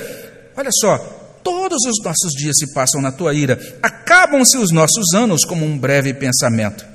Olha 0.55 0.71
só, 0.73 0.99
todos 1.43 1.79
os 1.87 2.05
nossos 2.05 2.33
dias 2.33 2.57
se 2.59 2.75
passam 2.75 3.01
na 3.01 3.12
tua 3.12 3.33
ira, 3.33 3.59
acabam-se 3.83 4.59
os 4.59 4.71
nossos 4.71 5.14
anos 5.14 5.45
como 5.45 5.64
um 5.64 5.79
breve 5.79 6.12
pensamento. 6.12 6.95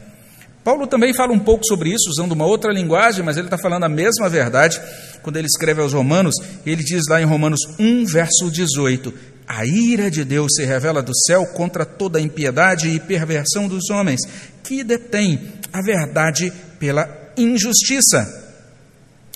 Paulo 0.63 0.85
também 0.85 1.13
fala 1.13 1.31
um 1.31 1.39
pouco 1.39 1.65
sobre 1.65 1.89
isso, 1.89 2.09
usando 2.09 2.33
uma 2.33 2.45
outra 2.45 2.71
linguagem, 2.71 3.23
mas 3.23 3.37
ele 3.37 3.47
está 3.47 3.57
falando 3.57 3.85
a 3.85 3.89
mesma 3.89 4.29
verdade 4.29 4.79
quando 5.23 5.37
ele 5.37 5.47
escreve 5.47 5.81
aos 5.81 5.93
Romanos. 5.93 6.35
Ele 6.65 6.83
diz 6.83 7.03
lá 7.09 7.21
em 7.21 7.25
Romanos 7.25 7.59
1, 7.79 8.05
verso 8.05 8.51
18: 8.51 9.13
a 9.49 9.65
ira 9.65 10.11
de 10.11 10.23
Deus 10.23 10.53
se 10.55 10.63
revela 10.63 11.01
do 11.01 11.11
céu 11.25 11.43
contra 11.47 11.83
toda 11.83 12.19
a 12.19 12.21
impiedade 12.21 12.87
e 12.87 12.99
perversão 12.99 13.67
dos 13.67 13.89
homens, 13.89 14.21
que 14.63 14.83
detêm 14.83 15.53
a 15.73 15.81
verdade 15.81 16.53
pela 16.77 17.33
injustiça. 17.35 18.47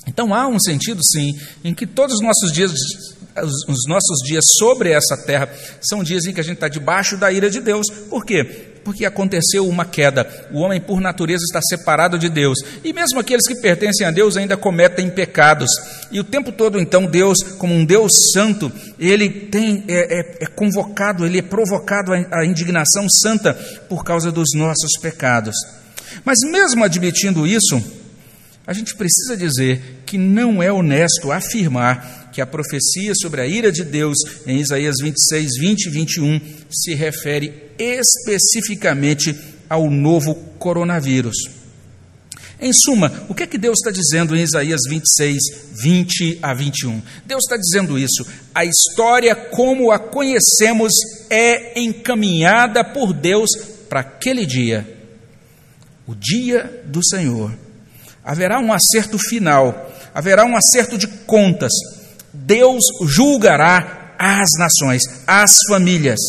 Então 0.05 0.31
há 0.31 0.47
um 0.47 0.59
sentido, 0.59 1.01
sim, 1.03 1.31
em 1.63 1.73
que 1.73 1.87
todos 1.87 2.17
os 2.17 2.21
nossos 2.21 2.51
dias, 2.53 2.71
os 2.71 3.87
nossos 3.87 4.19
dias 4.27 4.43
sobre 4.59 4.91
essa 4.91 5.17
terra, 5.25 5.49
são 5.81 6.03
dias 6.03 6.25
em 6.25 6.33
que 6.33 6.39
a 6.39 6.43
gente 6.43 6.55
está 6.55 6.67
debaixo 6.67 7.17
da 7.17 7.31
ira 7.31 7.49
de 7.49 7.59
Deus. 7.59 7.87
Por 8.07 8.23
quê? 8.23 8.72
Porque 8.83 9.05
aconteceu 9.05 9.67
uma 9.67 9.85
queda. 9.85 10.27
O 10.51 10.59
homem, 10.59 10.79
por 10.79 10.99
natureza, 10.99 11.43
está 11.43 11.61
separado 11.61 12.17
de 12.17 12.29
Deus. 12.29 12.57
E 12.83 12.93
mesmo 12.93 13.19
aqueles 13.19 13.47
que 13.47 13.55
pertencem 13.55 14.05
a 14.05 14.11
Deus 14.11 14.37
ainda 14.37 14.57
cometem 14.57 15.09
pecados. 15.09 15.69
E 16.11 16.19
o 16.19 16.23
tempo 16.23 16.51
todo, 16.51 16.79
então, 16.79 17.05
Deus, 17.05 17.37
como 17.57 17.73
um 17.73 17.85
Deus 17.85 18.11
santo, 18.33 18.71
ele 18.99 19.29
tem, 19.29 19.83
é, 19.87 20.19
é, 20.19 20.37
é 20.41 20.45
convocado, 20.45 21.25
ele 21.25 21.39
é 21.39 21.41
provocado 21.41 22.11
à 22.13 22.45
indignação 22.45 23.07
santa 23.09 23.53
por 23.89 24.03
causa 24.03 24.31
dos 24.31 24.49
nossos 24.53 24.91
pecados. 25.01 25.55
Mas 26.23 26.39
mesmo 26.43 26.83
admitindo 26.83 27.47
isso, 27.47 27.81
a 28.65 28.73
gente 28.73 28.95
precisa 28.95 29.35
dizer 29.35 30.03
porque 30.13 30.17
não 30.19 30.61
é 30.61 30.71
honesto 30.71 31.31
afirmar 31.31 32.29
que 32.31 32.39
a 32.39 32.45
profecia 32.45 33.13
sobre 33.19 33.41
a 33.41 33.47
ira 33.47 33.71
de 33.71 33.83
Deus 33.83 34.15
em 34.45 34.59
Isaías 34.59 34.93
26, 35.01 35.49
20 35.59 35.85
e 35.85 35.89
21 35.89 36.41
se 36.69 36.93
refere 36.93 37.51
especificamente 37.77 39.35
ao 39.69 39.89
novo 39.89 40.35
coronavírus. 40.59 41.35
Em 42.63 42.71
suma, 42.71 43.11
o 43.27 43.33
que 43.33 43.43
é 43.43 43.47
que 43.47 43.57
Deus 43.57 43.77
está 43.79 43.91
dizendo 43.91 44.35
em 44.35 44.41
Isaías 44.41 44.81
26, 44.87 45.37
20 45.73 46.39
a 46.41 46.53
21? 46.53 47.01
Deus 47.25 47.41
está 47.43 47.57
dizendo 47.57 47.99
isso. 47.99 48.25
A 48.55 48.63
história 48.63 49.35
como 49.35 49.91
a 49.91 49.99
conhecemos 49.99 50.93
é 51.29 51.77
encaminhada 51.77 52.81
por 52.81 53.11
Deus 53.11 53.49
para 53.89 53.99
aquele 53.99 54.45
dia, 54.45 54.87
o 56.07 56.15
dia 56.15 56.83
do 56.85 57.05
Senhor. 57.05 57.53
Haverá 58.23 58.59
um 58.59 58.71
acerto 58.71 59.17
final, 59.17 59.91
haverá 60.15 60.45
um 60.45 60.55
acerto 60.55 60.97
de 60.97 61.07
contas. 61.07 61.73
Deus 62.33 62.81
julgará 63.05 64.15
as 64.17 64.49
nações, 64.57 65.01
as 65.27 65.51
famílias. 65.67 66.19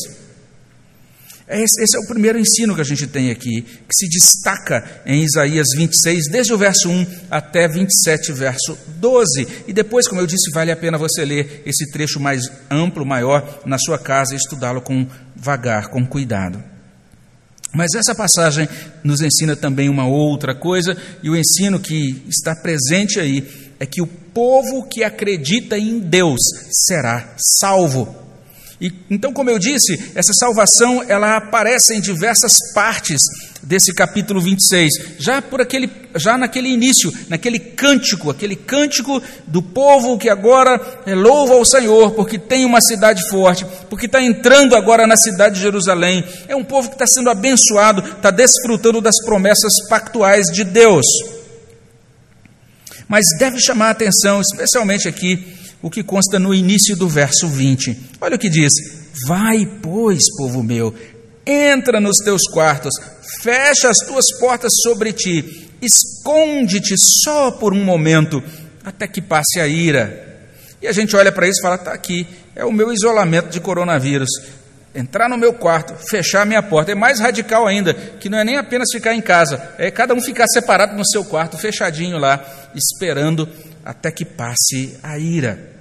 Esse, 1.46 1.82
esse, 1.82 1.96
é 1.96 2.00
o 2.00 2.06
primeiro 2.06 2.38
ensino 2.38 2.74
que 2.74 2.80
a 2.80 2.84
gente 2.84 3.06
tem 3.06 3.30
aqui, 3.30 3.60
que 3.60 3.94
se 3.94 4.08
destaca 4.08 5.02
em 5.04 5.22
Isaías 5.22 5.66
26, 5.76 6.30
desde 6.30 6.54
o 6.54 6.58
verso 6.58 6.88
1 6.88 7.06
até 7.30 7.68
27, 7.68 8.32
verso 8.32 8.78
12. 8.96 9.46
E 9.68 9.72
depois, 9.72 10.08
como 10.08 10.22
eu 10.22 10.26
disse, 10.26 10.50
vale 10.52 10.72
a 10.72 10.76
pena 10.76 10.96
você 10.96 11.22
ler 11.22 11.62
esse 11.66 11.90
trecho 11.90 12.18
mais 12.18 12.50
amplo, 12.70 13.04
maior, 13.04 13.60
na 13.66 13.76
sua 13.78 13.98
casa 13.98 14.32
e 14.32 14.38
estudá-lo 14.38 14.80
com 14.80 15.06
vagar, 15.36 15.88
com 15.88 16.06
cuidado. 16.06 16.64
Mas 17.74 17.92
essa 17.94 18.14
passagem 18.14 18.66
nos 19.02 19.20
ensina 19.20 19.54
também 19.54 19.90
uma 19.90 20.06
outra 20.06 20.54
coisa, 20.54 20.96
e 21.22 21.28
o 21.28 21.36
ensino 21.36 21.78
que 21.78 22.22
está 22.26 22.56
presente 22.56 23.20
aí 23.20 23.46
é 23.78 23.84
que 23.84 24.00
o 24.00 24.06
povo 24.06 24.88
que 24.88 25.04
acredita 25.04 25.76
em 25.76 25.98
Deus 25.98 26.40
será 26.86 27.34
salvo. 27.60 28.23
E, 28.80 28.92
então, 29.08 29.32
como 29.32 29.50
eu 29.50 29.58
disse, 29.58 30.12
essa 30.14 30.32
salvação 30.32 31.02
ela 31.08 31.36
aparece 31.36 31.94
em 31.94 32.00
diversas 32.00 32.54
partes 32.74 33.20
desse 33.62 33.94
capítulo 33.94 34.40
26, 34.40 34.90
já 35.18 35.40
por 35.40 35.60
aquele, 35.60 35.90
já 36.16 36.36
naquele 36.36 36.68
início, 36.68 37.12
naquele 37.28 37.58
cântico, 37.58 38.30
aquele 38.30 38.56
cântico 38.56 39.22
do 39.46 39.62
povo 39.62 40.18
que 40.18 40.28
agora 40.28 40.78
é, 41.06 41.14
louva 41.14 41.54
ao 41.54 41.64
Senhor, 41.64 42.12
porque 42.12 42.38
tem 42.38 42.64
uma 42.64 42.80
cidade 42.80 43.22
forte, 43.30 43.64
porque 43.88 44.06
está 44.06 44.20
entrando 44.20 44.76
agora 44.76 45.06
na 45.06 45.16
cidade 45.16 45.54
de 45.56 45.62
Jerusalém. 45.62 46.24
É 46.46 46.54
um 46.54 46.64
povo 46.64 46.88
que 46.88 46.94
está 46.94 47.06
sendo 47.06 47.30
abençoado, 47.30 48.06
está 48.06 48.30
desfrutando 48.30 49.00
das 49.00 49.16
promessas 49.24 49.72
pactuais 49.88 50.46
de 50.52 50.64
Deus. 50.64 51.06
Mas 53.08 53.24
deve 53.38 53.60
chamar 53.60 53.88
a 53.88 53.90
atenção, 53.90 54.40
especialmente 54.40 55.08
aqui, 55.08 55.54
o 55.84 55.90
que 55.90 56.02
consta 56.02 56.38
no 56.38 56.54
início 56.54 56.96
do 56.96 57.06
verso 57.06 57.46
20. 57.46 57.94
Olha 58.18 58.36
o 58.36 58.38
que 58.38 58.48
diz: 58.48 58.72
Vai, 59.28 59.66
pois, 59.82 60.22
povo 60.38 60.62
meu, 60.62 60.94
entra 61.46 62.00
nos 62.00 62.16
teus 62.24 62.40
quartos, 62.50 62.94
fecha 63.42 63.90
as 63.90 63.98
tuas 63.98 64.24
portas 64.40 64.72
sobre 64.82 65.12
ti, 65.12 65.68
esconde-te 65.82 66.94
só 67.22 67.50
por 67.50 67.74
um 67.74 67.84
momento, 67.84 68.42
até 68.82 69.06
que 69.06 69.20
passe 69.20 69.60
a 69.60 69.68
ira. 69.68 70.48
E 70.80 70.88
a 70.88 70.92
gente 70.92 71.14
olha 71.14 71.30
para 71.30 71.46
isso 71.46 71.60
e 71.60 71.62
fala: 71.62 71.74
está 71.74 71.92
aqui, 71.92 72.26
é 72.56 72.64
o 72.64 72.72
meu 72.72 72.90
isolamento 72.90 73.50
de 73.50 73.60
coronavírus. 73.60 74.30
Entrar 74.94 75.28
no 75.28 75.36
meu 75.36 75.52
quarto, 75.52 75.92
fechar 76.08 76.42
a 76.42 76.46
minha 76.46 76.62
porta. 76.62 76.92
É 76.92 76.94
mais 76.94 77.20
radical 77.20 77.66
ainda, 77.66 77.92
que 77.92 78.30
não 78.30 78.38
é 78.38 78.44
nem 78.44 78.56
apenas 78.56 78.88
ficar 78.90 79.14
em 79.14 79.20
casa, 79.20 79.74
é 79.76 79.90
cada 79.90 80.14
um 80.14 80.22
ficar 80.22 80.46
separado 80.46 80.96
no 80.96 81.04
seu 81.04 81.26
quarto, 81.26 81.58
fechadinho 81.58 82.16
lá, 82.16 82.42
esperando 82.74 83.46
até 83.84 84.10
que 84.10 84.24
passe 84.24 84.96
a 85.02 85.18
ira. 85.18 85.73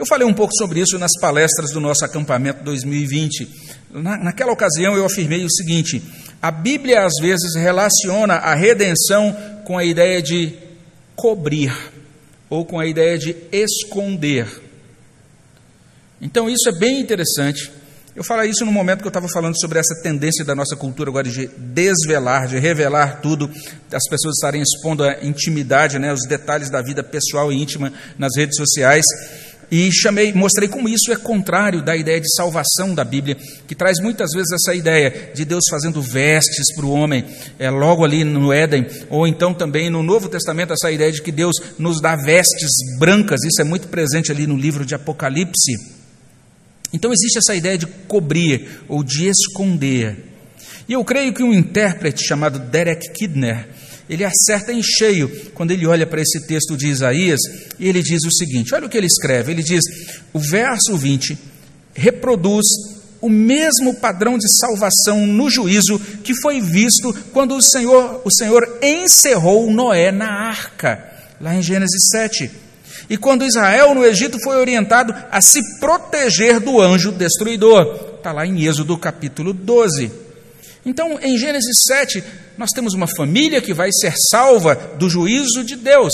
Eu 0.00 0.06
falei 0.06 0.26
um 0.26 0.32
pouco 0.32 0.54
sobre 0.56 0.80
isso 0.80 0.98
nas 0.98 1.10
palestras 1.20 1.72
do 1.72 1.78
nosso 1.78 2.02
acampamento 2.06 2.64
2020. 2.64 3.46
Na, 3.90 4.16
naquela 4.16 4.50
ocasião 4.50 4.96
eu 4.96 5.04
afirmei 5.04 5.44
o 5.44 5.50
seguinte: 5.50 6.02
a 6.40 6.50
Bíblia 6.50 7.04
às 7.04 7.12
vezes 7.20 7.54
relaciona 7.54 8.36
a 8.36 8.54
redenção 8.54 9.36
com 9.62 9.76
a 9.76 9.84
ideia 9.84 10.22
de 10.22 10.54
cobrir 11.14 11.76
ou 12.48 12.64
com 12.64 12.80
a 12.80 12.86
ideia 12.86 13.18
de 13.18 13.36
esconder. 13.52 14.48
Então 16.18 16.48
isso 16.48 16.66
é 16.70 16.78
bem 16.78 16.98
interessante. 16.98 17.70
Eu 18.16 18.24
falei 18.24 18.50
isso 18.50 18.64
no 18.64 18.72
momento 18.72 19.00
que 19.00 19.06
eu 19.06 19.10
estava 19.10 19.28
falando 19.28 19.60
sobre 19.60 19.78
essa 19.78 20.02
tendência 20.02 20.44
da 20.44 20.54
nossa 20.54 20.76
cultura 20.76 21.10
agora 21.10 21.28
de 21.28 21.46
desvelar, 21.46 22.48
de 22.48 22.58
revelar 22.58 23.20
tudo, 23.20 23.50
as 23.92 24.08
pessoas 24.08 24.34
estarem 24.36 24.62
expondo 24.62 25.04
a 25.04 25.22
intimidade, 25.22 25.98
né, 25.98 26.12
os 26.12 26.26
detalhes 26.26 26.70
da 26.70 26.82
vida 26.82 27.04
pessoal 27.04 27.52
e 27.52 27.62
íntima 27.62 27.92
nas 28.18 28.32
redes 28.36 28.56
sociais. 28.56 29.04
E 29.70 29.88
chamei, 29.92 30.32
mostrei 30.32 30.68
como 30.68 30.88
isso 30.88 31.12
é 31.12 31.16
contrário 31.16 31.80
da 31.80 31.96
ideia 31.96 32.20
de 32.20 32.28
salvação 32.34 32.92
da 32.92 33.04
Bíblia, 33.04 33.36
que 33.68 33.74
traz 33.74 34.00
muitas 34.00 34.30
vezes 34.34 34.50
essa 34.52 34.74
ideia 34.74 35.30
de 35.32 35.44
Deus 35.44 35.62
fazendo 35.70 36.02
vestes 36.02 36.74
para 36.74 36.84
o 36.84 36.90
homem, 36.90 37.24
é, 37.56 37.70
logo 37.70 38.04
ali 38.04 38.24
no 38.24 38.52
Éden, 38.52 38.86
ou 39.08 39.28
então 39.28 39.54
também 39.54 39.88
no 39.88 40.02
Novo 40.02 40.28
Testamento, 40.28 40.72
essa 40.72 40.90
ideia 40.90 41.12
de 41.12 41.22
que 41.22 41.30
Deus 41.30 41.54
nos 41.78 42.00
dá 42.00 42.16
vestes 42.16 42.70
brancas, 42.98 43.44
isso 43.44 43.60
é 43.60 43.64
muito 43.64 43.86
presente 43.86 44.32
ali 44.32 44.44
no 44.44 44.56
livro 44.56 44.84
de 44.84 44.94
Apocalipse. 44.94 46.00
Então 46.92 47.12
existe 47.12 47.38
essa 47.38 47.54
ideia 47.54 47.78
de 47.78 47.86
cobrir 47.86 48.82
ou 48.88 49.04
de 49.04 49.28
esconder. 49.28 50.30
E 50.88 50.92
eu 50.92 51.04
creio 51.04 51.32
que 51.32 51.44
um 51.44 51.54
intérprete 51.54 52.26
chamado 52.26 52.58
Derek 52.58 53.12
Kidner, 53.12 53.68
ele 54.10 54.24
acerta 54.24 54.72
em 54.72 54.82
cheio 54.82 55.30
quando 55.54 55.70
ele 55.70 55.86
olha 55.86 56.04
para 56.04 56.20
esse 56.20 56.44
texto 56.44 56.76
de 56.76 56.88
Isaías 56.88 57.38
e 57.78 57.88
ele 57.88 58.02
diz 58.02 58.24
o 58.24 58.32
seguinte: 58.32 58.74
olha 58.74 58.86
o 58.86 58.88
que 58.90 58.98
ele 58.98 59.06
escreve. 59.06 59.52
Ele 59.52 59.62
diz: 59.62 59.82
o 60.32 60.40
verso 60.40 60.96
20 60.96 61.38
reproduz 61.94 62.66
o 63.20 63.28
mesmo 63.28 63.94
padrão 63.94 64.36
de 64.36 64.48
salvação 64.58 65.26
no 65.26 65.48
juízo 65.48 65.96
que 66.24 66.34
foi 66.40 66.60
visto 66.60 67.14
quando 67.32 67.54
o 67.54 67.62
Senhor, 67.62 68.20
o 68.24 68.34
Senhor 68.34 68.78
encerrou 68.82 69.70
Noé 69.70 70.10
na 70.10 70.48
arca, 70.48 71.06
lá 71.40 71.54
em 71.54 71.62
Gênesis 71.62 72.08
7. 72.10 72.50
E 73.08 73.16
quando 73.16 73.44
Israel 73.44 73.94
no 73.94 74.04
Egito 74.04 74.38
foi 74.42 74.56
orientado 74.56 75.14
a 75.30 75.40
se 75.40 75.60
proteger 75.78 76.58
do 76.58 76.80
anjo 76.80 77.12
destruidor, 77.12 78.16
está 78.16 78.32
lá 78.32 78.44
em 78.44 78.64
Êxodo 78.64 78.98
capítulo 78.98 79.52
12. 79.52 80.29
Então, 80.84 81.18
em 81.20 81.36
Gênesis 81.36 81.82
7, 81.86 82.24
nós 82.56 82.70
temos 82.70 82.94
uma 82.94 83.06
família 83.06 83.60
que 83.60 83.74
vai 83.74 83.90
ser 83.92 84.14
salva 84.30 84.74
do 84.74 85.08
juízo 85.08 85.62
de 85.62 85.76
Deus. 85.76 86.12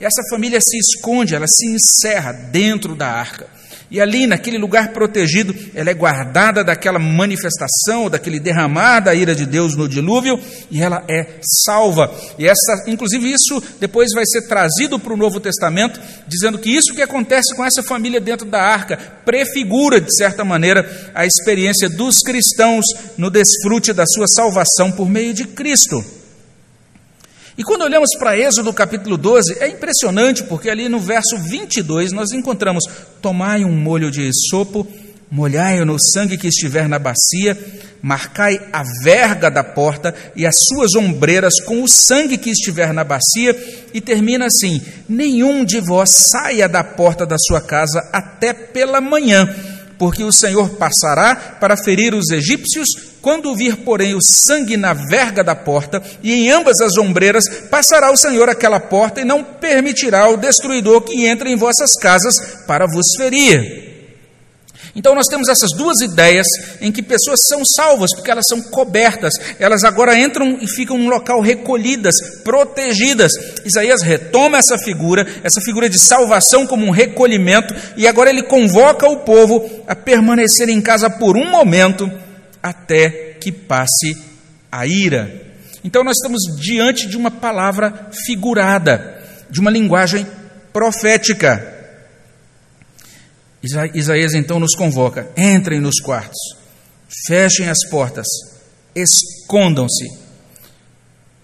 E 0.00 0.04
essa 0.04 0.22
família 0.30 0.60
se 0.60 0.76
esconde, 0.78 1.34
ela 1.34 1.46
se 1.46 1.66
encerra 1.66 2.32
dentro 2.32 2.94
da 2.94 3.08
arca. 3.08 3.46
E 3.90 4.00
ali, 4.00 4.26
naquele 4.26 4.58
lugar 4.58 4.88
protegido, 4.88 5.54
ela 5.74 5.90
é 5.90 5.94
guardada 5.94 6.64
daquela 6.64 6.98
manifestação, 6.98 8.10
daquele 8.10 8.40
derramar 8.40 9.00
da 9.00 9.14
ira 9.14 9.34
de 9.34 9.46
Deus 9.46 9.76
no 9.76 9.88
dilúvio, 9.88 10.40
e 10.70 10.82
ela 10.82 11.04
é 11.08 11.38
salva. 11.64 12.12
E 12.36 12.46
essa, 12.46 12.84
inclusive, 12.88 13.32
isso 13.32 13.62
depois 13.78 14.08
vai 14.12 14.24
ser 14.26 14.48
trazido 14.48 14.98
para 14.98 15.12
o 15.12 15.16
Novo 15.16 15.38
Testamento, 15.38 16.00
dizendo 16.26 16.58
que 16.58 16.70
isso 16.70 16.94
que 16.94 17.02
acontece 17.02 17.54
com 17.54 17.64
essa 17.64 17.82
família 17.82 18.20
dentro 18.20 18.46
da 18.46 18.60
arca 18.60 18.96
prefigura, 19.24 20.00
de 20.00 20.14
certa 20.16 20.44
maneira, 20.44 21.12
a 21.14 21.24
experiência 21.24 21.88
dos 21.88 22.18
cristãos 22.18 22.84
no 23.16 23.30
desfrute 23.30 23.92
da 23.92 24.04
sua 24.06 24.26
salvação 24.26 24.90
por 24.90 25.08
meio 25.08 25.32
de 25.32 25.44
Cristo. 25.44 26.15
E 27.58 27.64
quando 27.64 27.82
olhamos 27.82 28.10
para 28.18 28.38
Êxodo 28.38 28.70
capítulo 28.70 29.16
12, 29.16 29.56
é 29.60 29.68
impressionante, 29.68 30.42
porque 30.42 30.68
ali 30.68 30.90
no 30.90 31.00
verso 31.00 31.38
22 31.38 32.12
nós 32.12 32.32
encontramos: 32.32 32.84
Tomai 33.22 33.64
um 33.64 33.74
molho 33.74 34.10
de 34.10 34.28
esopo, 34.28 34.86
molhai-o 35.30 35.86
no 35.86 35.96
sangue 35.98 36.36
que 36.36 36.48
estiver 36.48 36.86
na 36.86 36.98
bacia, 36.98 37.56
marcai 38.02 38.60
a 38.70 38.82
verga 39.02 39.50
da 39.50 39.64
porta 39.64 40.14
e 40.36 40.44
as 40.46 40.54
suas 40.68 40.94
ombreiras 40.94 41.58
com 41.64 41.82
o 41.82 41.88
sangue 41.88 42.36
que 42.36 42.50
estiver 42.50 42.92
na 42.92 43.04
bacia, 43.04 43.56
e 43.94 44.02
termina 44.02 44.44
assim: 44.44 44.82
Nenhum 45.08 45.64
de 45.64 45.80
vós 45.80 46.10
saia 46.10 46.68
da 46.68 46.84
porta 46.84 47.24
da 47.24 47.36
sua 47.38 47.62
casa 47.62 48.06
até 48.12 48.52
pela 48.52 49.00
manhã 49.00 49.48
porque 49.98 50.22
o 50.22 50.32
Senhor 50.32 50.70
passará 50.70 51.34
para 51.34 51.76
ferir 51.76 52.14
os 52.14 52.30
egípcios, 52.30 52.86
quando 53.26 53.56
vir, 53.56 53.78
porém, 53.78 54.14
o 54.14 54.20
sangue 54.22 54.76
na 54.76 54.94
verga 54.94 55.42
da 55.42 55.56
porta 55.56 56.00
e 56.22 56.32
em 56.32 56.48
ambas 56.48 56.80
as 56.80 56.96
ombreiras, 56.96 57.42
passará 57.68 58.12
o 58.12 58.16
Senhor 58.16 58.48
aquela 58.48 58.78
porta 58.78 59.20
e 59.20 59.24
não 59.24 59.42
permitirá 59.42 60.20
ao 60.20 60.36
destruidor 60.36 61.00
que 61.00 61.26
entre 61.26 61.50
em 61.50 61.56
vossas 61.56 61.94
casas 61.94 62.36
para 62.68 62.86
vos 62.86 63.04
ferir. 63.16 63.96
Então 64.94 65.12
nós 65.12 65.26
temos 65.26 65.48
essas 65.48 65.72
duas 65.76 66.00
ideias 66.02 66.46
em 66.80 66.92
que 66.92 67.02
pessoas 67.02 67.40
são 67.48 67.62
salvas, 67.64 68.10
porque 68.14 68.30
elas 68.30 68.44
são 68.48 68.62
cobertas, 68.62 69.32
elas 69.58 69.82
agora 69.82 70.16
entram 70.16 70.58
e 70.60 70.68
ficam 70.68 70.96
num 70.96 71.08
local 71.08 71.40
recolhidas, 71.40 72.14
protegidas. 72.44 73.32
Isaías 73.64 74.02
retoma 74.02 74.58
essa 74.58 74.78
figura, 74.78 75.26
essa 75.42 75.60
figura 75.60 75.88
de 75.88 75.98
salvação 75.98 76.64
como 76.64 76.86
um 76.86 76.92
recolhimento, 76.92 77.74
e 77.96 78.06
agora 78.06 78.30
ele 78.30 78.44
convoca 78.44 79.08
o 79.08 79.16
povo 79.16 79.68
a 79.84 79.96
permanecer 79.96 80.68
em 80.68 80.80
casa 80.80 81.10
por 81.10 81.36
um 81.36 81.50
momento 81.50 82.08
até 82.68 83.34
que 83.40 83.52
passe 83.52 84.16
a 84.70 84.86
ira. 84.86 85.54
Então 85.84 86.02
nós 86.02 86.16
estamos 86.16 86.42
diante 86.60 87.06
de 87.06 87.16
uma 87.16 87.30
palavra 87.30 88.10
figurada. 88.26 89.14
de 89.48 89.60
uma 89.60 89.70
linguagem 89.70 90.26
profética. 90.72 91.72
Isaías 93.94 94.34
então 94.34 94.58
nos 94.58 94.74
convoca: 94.74 95.30
entrem 95.36 95.80
nos 95.80 96.00
quartos, 96.00 96.38
fechem 97.28 97.68
as 97.68 97.88
portas, 97.88 98.26
escondam-se. 98.92 100.06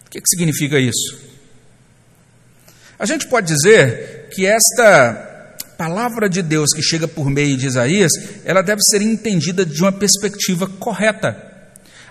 O 0.04 0.10
que, 0.10 0.20
que 0.20 0.28
significa 0.28 0.80
isso? 0.80 1.20
A 2.98 3.06
gente 3.06 3.28
pode 3.28 3.46
dizer 3.46 4.28
que 4.32 4.44
esta 4.44 5.31
palavra 5.82 6.28
de 6.28 6.42
Deus 6.42 6.70
que 6.72 6.80
chega 6.80 7.08
por 7.08 7.28
meio 7.28 7.56
de 7.56 7.66
Isaías, 7.66 8.12
ela 8.44 8.62
deve 8.62 8.80
ser 8.88 9.02
entendida 9.02 9.66
de 9.66 9.82
uma 9.82 9.90
perspectiva 9.90 10.68
correta. 10.78 11.36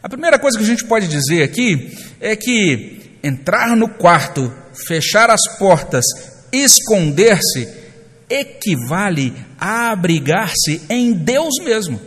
A 0.04 0.10
primeira 0.10 0.38
coisa 0.38 0.58
que 0.58 0.64
a 0.66 0.68
gente 0.68 0.84
pode 0.84 1.08
dizer 1.08 1.42
aqui 1.42 1.98
é 2.20 2.36
que 2.36 3.18
entrar 3.24 3.78
no 3.78 3.88
quarto, 3.88 4.54
fechar 4.74 5.30
as 5.30 5.40
portas, 5.58 6.04
esconder-se, 6.52 7.66
equivale 8.30 9.34
a 9.58 9.92
abrigar-se 9.92 10.82
em 10.90 11.14
Deus 11.14 11.54
mesmo. 11.64 11.98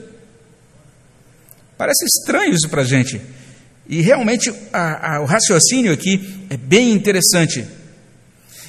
Parece 1.79 2.05
estranho 2.05 2.53
isso 2.53 2.69
para 2.69 2.83
a 2.83 2.85
gente. 2.85 3.19
E 3.89 4.03
realmente 4.03 4.53
a, 4.71 5.17
a, 5.17 5.21
o 5.23 5.25
raciocínio 5.25 5.95
aqui 5.95 6.47
é 6.51 6.59
bem 6.59 6.93
interessante. 6.93 7.67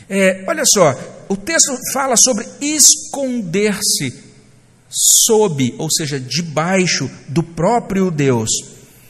É, 0.10 0.46
olha 0.48 0.64
só, 0.66 1.15
o 1.30 1.36
texto 1.36 1.78
fala 1.94 2.16
sobre 2.18 2.48
esconder-se 2.62 4.26
sob, 4.90 5.76
ou 5.78 5.90
seja, 5.92 6.20
debaixo 6.20 7.10
do 7.28 7.44
próprio 7.44 8.10
Deus. 8.10 8.50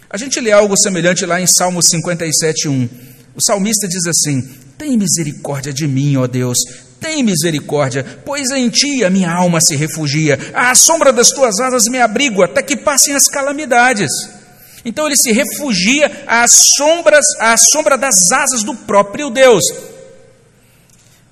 A 0.10 0.17
gente 0.17 0.39
lê 0.39 0.51
algo 0.51 0.78
semelhante 0.78 1.25
lá 1.25 1.41
em 1.41 1.47
Salmo 1.47 1.80
57:1. 1.82 2.89
O 3.36 3.41
salmista 3.41 3.88
diz 3.88 4.06
assim: 4.08 4.41
Tem 4.78 4.97
misericórdia 4.97 5.73
de 5.73 5.88
mim, 5.88 6.15
ó 6.15 6.25
Deus, 6.25 6.58
tem 6.99 7.21
misericórdia, 7.21 8.04
pois 8.25 8.49
em 8.51 8.69
ti 8.69 9.04
a 9.04 9.10
minha 9.10 9.32
alma 9.32 9.60
se 9.62 9.75
refugia. 9.75 10.39
À 10.54 10.73
sombra 10.73 11.12
das 11.12 11.30
tuas 11.30 11.60
asas 11.60 11.86
me 11.86 11.99
abrigo 11.99 12.41
até 12.41 12.63
que 12.63 12.78
passem 12.78 13.13
as 13.13 13.28
calamidades. 13.28 14.10
Então 14.84 15.06
ele 15.08 15.15
se 15.17 15.32
refugia 15.32 16.23
às 16.25 16.51
sombras, 16.78 17.25
à 17.39 17.56
sombra 17.58 17.97
das 17.97 18.32
asas 18.32 18.63
do 18.63 18.75
próprio 18.75 19.30
Deus. 19.30 19.63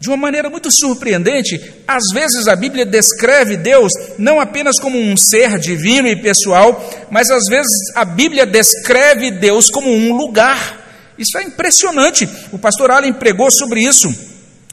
De 0.04 0.10
uma 0.10 0.18
maneira 0.18 0.50
muito 0.50 0.70
surpreendente, 0.70 1.62
às 1.88 2.04
vezes 2.14 2.50
a 2.50 2.58
Bíblia 2.58 2.86
descreve 2.86 3.56
Deus 3.56 3.90
não 4.18 4.38
apenas 4.38 4.78
como 4.78 5.00
um 5.00 5.16
ser 5.16 5.58
divino 5.58 6.10
e 6.10 6.22
pessoal, 6.22 7.08
mas 7.10 7.30
às 7.30 7.46
vezes 7.48 7.72
a 7.96 8.04
Bíblia 8.04 8.46
descreve 8.46 9.32
Deus 9.32 9.70
como 9.70 9.90
um 9.90 10.14
lugar. 10.14 11.14
Isso 11.18 11.38
é 11.38 11.44
impressionante. 11.44 12.28
O 12.52 12.60
pastor 12.60 12.92
Allen 12.92 13.14
pregou 13.14 13.50
sobre 13.50 13.80
isso 13.80 14.14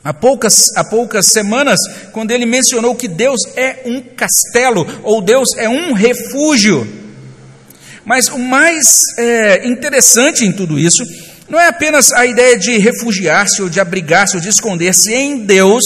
há 0.02 0.12
poucas, 0.12 0.64
há 0.76 0.82
poucas 0.82 1.26
semanas, 1.26 1.78
quando 2.10 2.32
ele 2.32 2.44
mencionou 2.44 2.96
que 2.96 3.06
Deus 3.06 3.38
é 3.54 3.82
um 3.84 4.00
castelo, 4.00 4.84
ou 5.04 5.22
Deus 5.22 5.50
é 5.56 5.68
um 5.68 5.92
refúgio. 5.92 6.84
Mas 8.04 8.26
o 8.26 8.38
mais 8.40 8.84
é, 9.16 9.68
interessante 9.68 10.44
em 10.44 10.50
tudo 10.50 10.76
isso 10.76 11.04
não 11.50 11.58
é 11.58 11.66
apenas 11.66 12.12
a 12.12 12.24
ideia 12.24 12.56
de 12.56 12.78
refugiar-se, 12.78 13.60
ou 13.60 13.68
de 13.68 13.80
abrigar-se, 13.80 14.36
ou 14.36 14.40
de 14.40 14.48
esconder-se 14.48 15.12
em 15.12 15.44
Deus, 15.44 15.84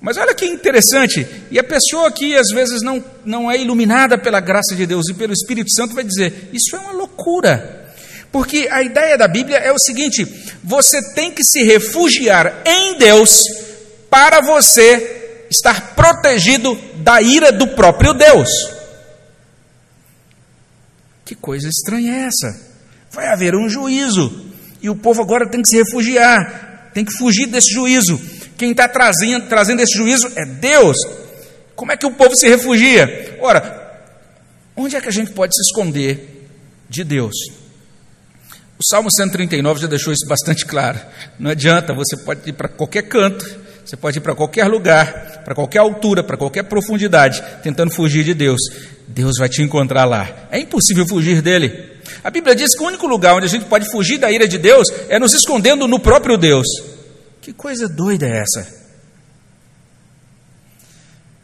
mas 0.00 0.16
olha 0.16 0.32
que 0.34 0.46
interessante, 0.46 1.26
e 1.50 1.58
a 1.58 1.64
pessoa 1.64 2.12
que 2.12 2.36
às 2.36 2.48
vezes 2.48 2.80
não, 2.80 3.04
não 3.24 3.50
é 3.50 3.60
iluminada 3.60 4.16
pela 4.16 4.38
graça 4.38 4.76
de 4.76 4.86
Deus 4.86 5.08
e 5.08 5.14
pelo 5.14 5.32
Espírito 5.32 5.70
Santo 5.74 5.94
vai 5.94 6.04
dizer: 6.04 6.48
Isso 6.52 6.76
é 6.76 6.78
uma 6.78 6.92
loucura. 6.92 7.92
Porque 8.30 8.68
a 8.70 8.82
ideia 8.82 9.18
da 9.18 9.28
Bíblia 9.28 9.58
é 9.58 9.72
o 9.72 9.78
seguinte: 9.78 10.24
você 10.62 11.12
tem 11.12 11.32
que 11.32 11.42
se 11.44 11.64
refugiar 11.64 12.62
em 12.64 12.96
Deus 12.98 13.42
para 14.08 14.40
você 14.40 15.46
estar 15.50 15.94
protegido 15.94 16.76
da 16.96 17.20
ira 17.20 17.50
do 17.50 17.68
próprio 17.68 18.14
Deus. 18.14 18.48
Que 21.24 21.34
coisa 21.34 21.68
estranha 21.68 22.12
é 22.12 22.20
essa? 22.26 22.60
Vai 23.10 23.26
haver 23.28 23.54
um 23.54 23.68
juízo 23.68 24.51
e 24.82 24.90
o 24.90 24.96
povo 24.96 25.22
agora 25.22 25.48
tem 25.48 25.62
que 25.62 25.68
se 25.68 25.76
refugiar, 25.76 26.90
tem 26.92 27.04
que 27.04 27.12
fugir 27.12 27.46
desse 27.46 27.72
juízo. 27.72 28.20
Quem 28.56 28.72
está 28.72 28.88
trazendo, 28.88 29.46
trazendo 29.48 29.80
esse 29.80 29.96
juízo 29.96 30.30
é 30.36 30.44
Deus. 30.44 30.96
Como 31.74 31.92
é 31.92 31.96
que 31.96 32.06
o 32.06 32.12
povo 32.12 32.34
se 32.36 32.48
refugia? 32.48 33.38
Ora, 33.40 34.02
onde 34.76 34.96
é 34.96 35.00
que 35.00 35.08
a 35.08 35.12
gente 35.12 35.30
pode 35.30 35.54
se 35.54 35.62
esconder 35.62 36.48
de 36.88 37.04
Deus? 37.04 37.34
O 38.78 38.84
Salmo 38.84 39.08
139 39.10 39.80
já 39.80 39.86
deixou 39.86 40.12
isso 40.12 40.26
bastante 40.26 40.66
claro. 40.66 40.98
Não 41.38 41.52
adianta, 41.52 41.94
você 41.94 42.16
pode 42.16 42.48
ir 42.50 42.52
para 42.52 42.68
qualquer 42.68 43.02
canto, 43.02 43.44
você 43.84 43.96
pode 43.96 44.18
ir 44.18 44.20
para 44.20 44.34
qualquer 44.34 44.66
lugar, 44.66 45.42
para 45.44 45.54
qualquer 45.54 45.78
altura, 45.78 46.24
para 46.24 46.36
qualquer 46.36 46.64
profundidade, 46.64 47.42
tentando 47.62 47.92
fugir 47.92 48.24
de 48.24 48.34
Deus. 48.34 48.60
Deus 49.06 49.34
vai 49.38 49.48
te 49.48 49.62
encontrar 49.62 50.04
lá. 50.04 50.48
É 50.50 50.58
impossível 50.58 51.06
fugir 51.06 51.40
dele. 51.40 51.91
A 52.22 52.30
Bíblia 52.30 52.54
diz 52.54 52.74
que 52.76 52.82
o 52.82 52.86
único 52.86 53.06
lugar 53.06 53.34
onde 53.34 53.46
a 53.46 53.48
gente 53.48 53.66
pode 53.66 53.90
fugir 53.90 54.18
da 54.18 54.30
ira 54.30 54.46
de 54.46 54.58
Deus 54.58 54.86
é 55.08 55.18
nos 55.18 55.34
escondendo 55.34 55.86
no 55.86 56.00
próprio 56.00 56.36
Deus. 56.36 56.66
Que 57.40 57.52
coisa 57.52 57.88
doida 57.88 58.26
é 58.26 58.38
essa? 58.38 58.82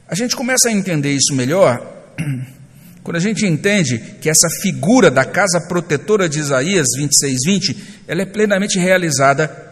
A 0.09 0.15
gente 0.15 0.35
começa 0.35 0.69
a 0.69 0.73
entender 0.73 1.13
isso 1.13 1.35
melhor 1.35 1.81
quando 3.03 3.17
a 3.17 3.21
gente 3.21 3.45
entende 3.47 3.99
que 4.21 4.31
essa 4.31 4.49
figura 4.63 5.11
da 5.11 5.25
casa 5.25 5.61
protetora 5.69 6.29
de 6.29 6.39
Isaías 6.39 6.87
26, 6.97 7.39
20, 7.45 7.77
ela 8.07 8.23
é 8.23 8.27
plenamente 8.27 8.79
realizada 8.79 9.69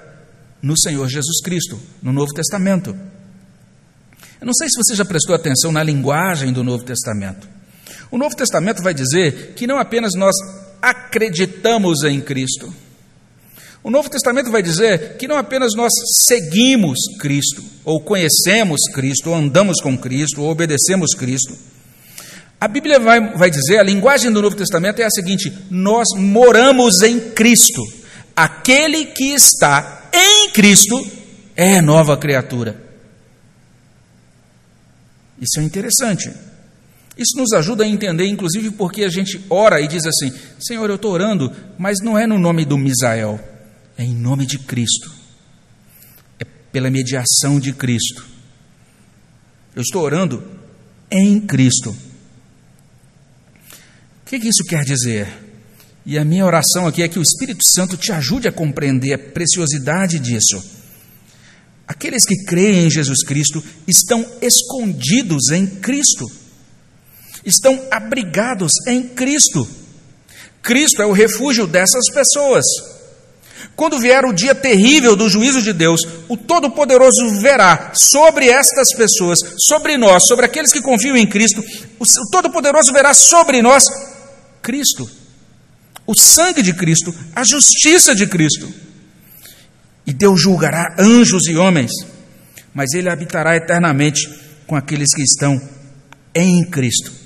no 0.61 0.78
Senhor 0.78 1.09
Jesus 1.09 1.40
Cristo, 1.42 1.80
no 2.02 2.12
Novo 2.12 2.32
Testamento. 2.32 2.96
Eu 4.40 4.46
não 4.46 4.54
sei 4.54 4.68
se 4.68 4.76
você 4.76 4.94
já 4.94 5.04
prestou 5.04 5.35
atenção 5.35 5.72
na 5.72 5.82
linguagem 5.82 6.52
do 6.52 6.62
Novo 6.62 6.85
Testamento. 6.85 7.48
O 8.11 8.18
Novo 8.18 8.37
Testamento 8.37 8.82
vai 8.82 8.92
dizer 8.92 9.54
que 9.54 9.66
não 9.66 9.78
apenas 9.78 10.12
nós 10.14 10.35
acreditamos 10.81 12.03
em 12.05 12.21
Cristo. 12.21 12.73
O 13.83 13.91
Novo 13.91 14.11
Testamento 14.11 14.51
vai 14.51 14.62
dizer 14.62 15.17
que 15.17 15.29
não 15.29 15.37
apenas 15.37 15.73
nós 15.77 15.93
seguimos 16.27 16.99
Cristo, 17.21 17.62
ou 17.85 18.01
conhecemos 18.01 18.81
Cristo, 18.93 19.31
ou 19.31 19.37
andamos 19.37 19.81
com 19.81 19.97
Cristo, 19.97 20.43
ou 20.43 20.51
obedecemos 20.51 21.15
Cristo. 21.15 21.57
A 22.61 22.67
Bíblia 22.67 22.99
vai, 22.99 23.21
vai 23.37 23.51
dizer, 23.51 23.79
a 23.79 23.85
linguagem 23.85 24.33
do 24.33 24.43
Novo 24.43 24.57
Testamento 24.57 25.01
é 25.01 25.05
a 25.05 25.11
seguinte: 25.11 25.53
nós 25.71 26.09
moramos 26.17 27.03
em 27.03 27.21
Cristo. 27.31 27.83
Aquele 28.35 29.07
que 29.07 29.33
está 29.35 30.11
em 30.12 30.51
Cristo 30.51 31.07
é 31.55 31.81
nova 31.81 32.17
criatura. 32.17 32.83
Isso 35.41 35.61
é 35.61 35.62
interessante. 35.62 36.31
Isso 37.16 37.38
nos 37.38 37.52
ajuda 37.52 37.85
a 37.85 37.88
entender, 37.88 38.26
inclusive, 38.26 38.70
porque 38.72 39.02
a 39.02 39.09
gente 39.09 39.40
ora 39.48 39.81
e 39.81 39.88
diz 39.88 40.05
assim: 40.05 40.31
Senhor, 40.61 40.90
eu 40.90 40.96
estou 40.96 41.12
orando, 41.12 41.50
mas 41.79 41.98
não 42.02 42.18
é 42.18 42.26
no 42.26 42.38
nome 42.38 42.64
do 42.64 42.76
Misael, 42.76 43.40
é 43.96 44.05
em 44.05 44.14
nome 44.14 44.44
de 44.44 44.59
Cristo, 44.59 45.11
é 46.38 46.44
pela 46.70 46.90
mediação 46.90 47.59
de 47.59 47.72
Cristo. 47.72 48.26
Eu 49.74 49.81
estou 49.81 50.02
orando 50.02 50.44
em 51.11 51.40
Cristo. 51.40 51.90
O 51.90 51.96
que, 54.26 54.38
que 54.38 54.48
isso 54.48 54.64
quer 54.64 54.85
dizer? 54.85 55.26
E 56.05 56.18
a 56.18 56.24
minha 56.24 56.44
oração 56.44 56.87
aqui 56.87 57.02
é 57.02 57.09
que 57.09 57.18
o 57.18 57.22
Espírito 57.22 57.62
Santo 57.74 57.96
te 57.96 58.12
ajude 58.12 58.46
a 58.46 58.52
compreender 58.52 59.14
a 59.14 59.18
preciosidade 59.18 60.18
disso. 60.18 60.62
Aqueles 61.87 62.24
que 62.24 62.44
creem 62.44 62.87
em 62.87 62.90
Jesus 62.90 63.24
Cristo 63.24 63.64
estão 63.87 64.24
escondidos 64.42 65.50
em 65.50 65.66
Cristo 65.66 66.26
estão 67.46 67.80
abrigados 67.90 68.72
em 68.88 69.04
Cristo. 69.04 69.66
Cristo 70.61 71.00
é 71.00 71.06
o 71.06 71.12
refúgio 71.12 71.66
dessas 71.66 72.11
pessoas. 72.12 72.64
Quando 73.76 74.00
vier 74.00 74.24
o 74.24 74.32
dia 74.32 74.54
terrível 74.54 75.14
do 75.14 75.28
juízo 75.28 75.62
de 75.62 75.72
Deus, 75.72 76.00
o 76.28 76.37
Todo-Poderoso 76.37 77.40
verá 77.40 77.92
sobre 77.94 78.48
estas 78.48 78.88
pessoas, 78.94 79.38
sobre 79.59 79.96
nós, 79.96 80.26
sobre 80.26 80.44
aqueles 80.44 80.72
que 80.72 80.82
confiam 80.82 81.16
em 81.16 81.26
Cristo, 81.26 81.62
o 81.98 82.04
Todo-Poderoso 82.32 82.92
verá 82.92 83.14
sobre 83.14 83.62
nós 83.62 83.85
Cristo, 84.61 85.09
o 86.06 86.14
sangue 86.14 86.62
de 86.62 86.74
Cristo, 86.74 87.14
a 87.35 87.44
justiça 87.44 88.14
de 88.14 88.26
Cristo. 88.26 88.68
E 90.06 90.12
Deus 90.12 90.40
julgará 90.40 90.94
anjos 90.98 91.46
e 91.46 91.56
homens, 91.56 91.92
mas 92.74 92.92
Ele 92.92 93.11
habitará 93.11 93.56
eternamente 93.56 94.28
com 94.66 94.74
aqueles 94.74 95.14
que 95.14 95.22
estão 95.22 95.61
em 96.35 96.64
Cristo 96.64 97.26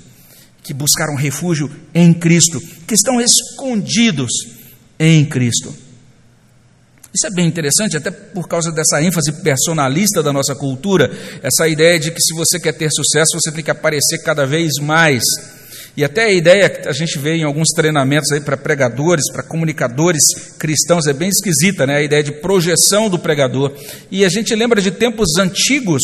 que 0.63 0.73
buscaram 0.73 1.15
refúgio 1.15 1.69
em 1.93 2.13
Cristo, 2.13 2.59
que 2.87 2.93
estão 2.93 3.19
escondidos 3.19 4.31
em 4.99 5.25
Cristo. 5.25 5.73
Isso 7.13 7.27
é 7.27 7.31
bem 7.31 7.45
interessante, 7.45 7.97
até 7.97 8.09
por 8.09 8.47
causa 8.47 8.71
dessa 8.71 9.01
ênfase 9.01 9.33
personalista 9.43 10.23
da 10.23 10.31
nossa 10.31 10.55
cultura, 10.55 11.11
essa 11.43 11.67
ideia 11.67 11.99
de 11.99 12.09
que 12.09 12.21
se 12.21 12.33
você 12.33 12.57
quer 12.57 12.71
ter 12.71 12.89
sucesso, 12.89 13.37
você 13.37 13.51
tem 13.51 13.63
que 13.63 13.71
aparecer 13.71 14.23
cada 14.23 14.45
vez 14.45 14.75
mais. 14.81 15.23
E 15.95 16.05
até 16.05 16.23
a 16.23 16.31
ideia 16.31 16.69
que 16.69 16.87
a 16.87 16.93
gente 16.93 17.19
vê 17.19 17.35
em 17.35 17.43
alguns 17.43 17.67
treinamentos 17.75 18.31
aí 18.31 18.39
para 18.39 18.55
pregadores, 18.55 19.29
para 19.29 19.43
comunicadores 19.43 20.21
cristãos, 20.57 21.05
é 21.05 21.11
bem 21.11 21.27
esquisita, 21.27 21.85
né? 21.85 21.97
A 21.97 22.01
ideia 22.01 22.23
de 22.23 22.31
projeção 22.31 23.09
do 23.09 23.19
pregador. 23.19 23.73
E 24.09 24.23
a 24.23 24.29
gente 24.29 24.55
lembra 24.55 24.81
de 24.81 24.91
tempos 24.91 25.37
antigos, 25.37 26.01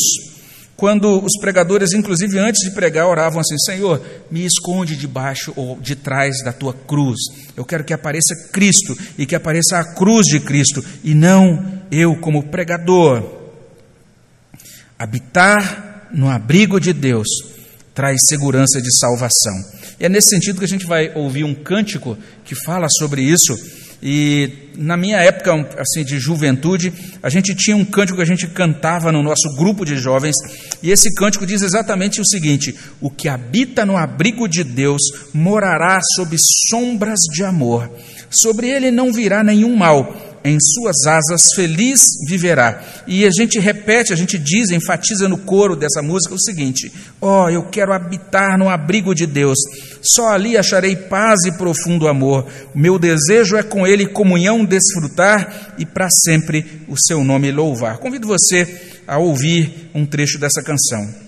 quando 0.78 1.20
os 1.26 1.32
pregadores, 1.42 1.92
inclusive 1.92 2.38
antes 2.38 2.62
de 2.62 2.70
pregar, 2.70 3.08
oravam 3.08 3.42
assim: 3.42 3.58
Senhor, 3.58 4.00
me 4.30 4.46
esconde 4.46 4.96
debaixo 4.96 5.52
ou 5.56 5.76
de 5.80 5.96
trás 5.96 6.44
da 6.44 6.54
tua 6.54 6.72
cruz. 6.72 7.18
Eu 7.56 7.66
quero 7.66 7.84
que 7.84 7.94
apareça 7.94 8.50
Cristo 8.54 8.96
e 9.18 9.26
que 9.26 9.36
apareça 9.36 9.80
a 9.80 9.96
cruz 9.96 10.28
de 10.28 10.40
Cristo 10.40 10.86
e 11.04 11.16
não 11.16 11.82
eu 11.92 12.16
como 12.18 12.44
pregador. 12.44 13.24
Habitar 15.00 16.10
no 16.14 16.30
abrigo 16.30 16.80
de 16.80 16.94
Deus 16.94 17.28
traz 17.96 18.20
segurança 18.28 18.80
de 18.80 18.96
salvação. 19.00 19.56
E 20.00 20.06
é 20.06 20.10
nesse 20.10 20.30
sentido 20.30 20.60
que 20.60 20.66
a 20.66 20.68
gente 20.68 20.86
vai 20.86 21.12
ouvir 21.16 21.44
um 21.44 21.56
cântico 21.56 22.16
que 22.46 22.54
fala 22.54 22.88
sobre 23.00 23.24
isso. 23.24 23.56
E 24.02 24.72
na 24.78 24.96
minha 24.96 25.18
época 25.18 25.54
assim 25.80 26.04
de 26.04 26.20
juventude, 26.20 26.94
a 27.22 27.30
gente 27.30 27.56
tinha 27.56 27.76
um 27.76 27.84
cântico 27.84 28.18
que 28.18 28.24
a 28.24 28.28
gente 28.28 28.48
cantava 28.48 29.12
no 29.12 29.24
nosso 29.24 29.56
grupo 29.58 29.84
de 29.84 29.98
jovens, 29.98 30.36
e 30.84 30.92
esse 30.92 31.14
cântico 31.16 31.46
diz 31.46 31.62
exatamente 31.62 32.22
o 32.22 32.26
seguinte: 32.26 32.76
O 33.02 33.10
que 33.10 33.28
habita 33.28 33.86
no 33.86 33.98
abrigo 33.98 34.48
de 34.48 34.64
Deus 34.64 35.02
morará 35.34 36.00
sob 36.16 36.36
sombras 36.70 37.20
de 37.34 37.44
amor. 37.44 37.90
Sobre 38.30 38.70
ele 38.70 38.92
não 38.92 39.12
virá 39.12 39.44
nenhum 39.44 39.76
mal 39.76 40.16
em 40.48 40.58
suas 40.60 41.06
asas 41.06 41.42
feliz 41.56 42.00
viverá. 42.28 42.82
E 43.06 43.26
a 43.26 43.30
gente 43.30 43.60
repete, 43.60 44.14
a 44.14 44.16
gente 44.16 44.38
diz, 44.38 44.70
enfatiza 44.70 45.28
no 45.28 45.38
coro 45.38 45.76
dessa 45.76 46.02
música 46.02 46.36
o 46.36 46.40
seguinte: 46.42 46.92
Ó, 47.22 47.46
oh, 47.46 47.50
eu 47.50 47.64
quero 47.64 47.94
habitar 47.94 48.58
no 48.58 48.70
abrigo 48.70 49.14
de 49.14 49.26
Deus, 49.26 49.58
só 50.02 50.30
ali 50.30 50.58
acharei 50.58 50.96
paz 50.96 51.46
e 51.46 51.52
profundo 51.52 52.08
amor. 52.08 52.46
O 52.74 52.80
meu 52.80 52.98
desejo 52.98 53.56
é 53.58 53.64
com 53.64 53.86
Ele 53.86 54.08
comunhão 54.08 54.66
desfrutar 54.66 55.76
e 55.78 55.86
para 55.86 56.08
sempre 56.26 56.84
o 56.88 56.96
seu 56.98 57.24
nome 57.24 57.52
louvar. 57.52 57.98
Convido 57.98 58.28
você 58.28 58.68
a 59.08 59.18
ouvir 59.18 59.90
um 59.94 60.06
trecho 60.06 60.40
dessa 60.40 60.62
canção. 60.62 61.27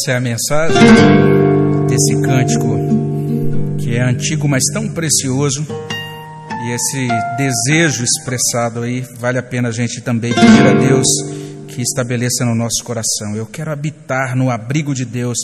Essa 0.00 0.12
é 0.12 0.16
a 0.16 0.20
mensagem 0.20 0.80
desse 1.86 2.22
cântico 2.22 3.76
que 3.78 3.96
é 3.96 4.02
antigo, 4.02 4.48
mas 4.48 4.62
tão 4.72 4.88
precioso. 4.88 5.66
E 6.64 6.72
esse 6.72 7.08
desejo 7.36 8.02
expressado 8.02 8.80
aí, 8.80 9.04
vale 9.18 9.36
a 9.36 9.42
pena 9.42 9.68
a 9.68 9.72
gente 9.72 10.00
também 10.00 10.32
pedir 10.32 10.66
a 10.66 10.72
Deus 10.72 11.06
que 11.68 11.82
estabeleça 11.82 12.46
no 12.46 12.54
nosso 12.54 12.82
coração. 12.82 13.36
Eu 13.36 13.44
quero 13.44 13.70
habitar 13.70 14.34
no 14.34 14.48
abrigo 14.48 14.94
de 14.94 15.04
Deus, 15.04 15.36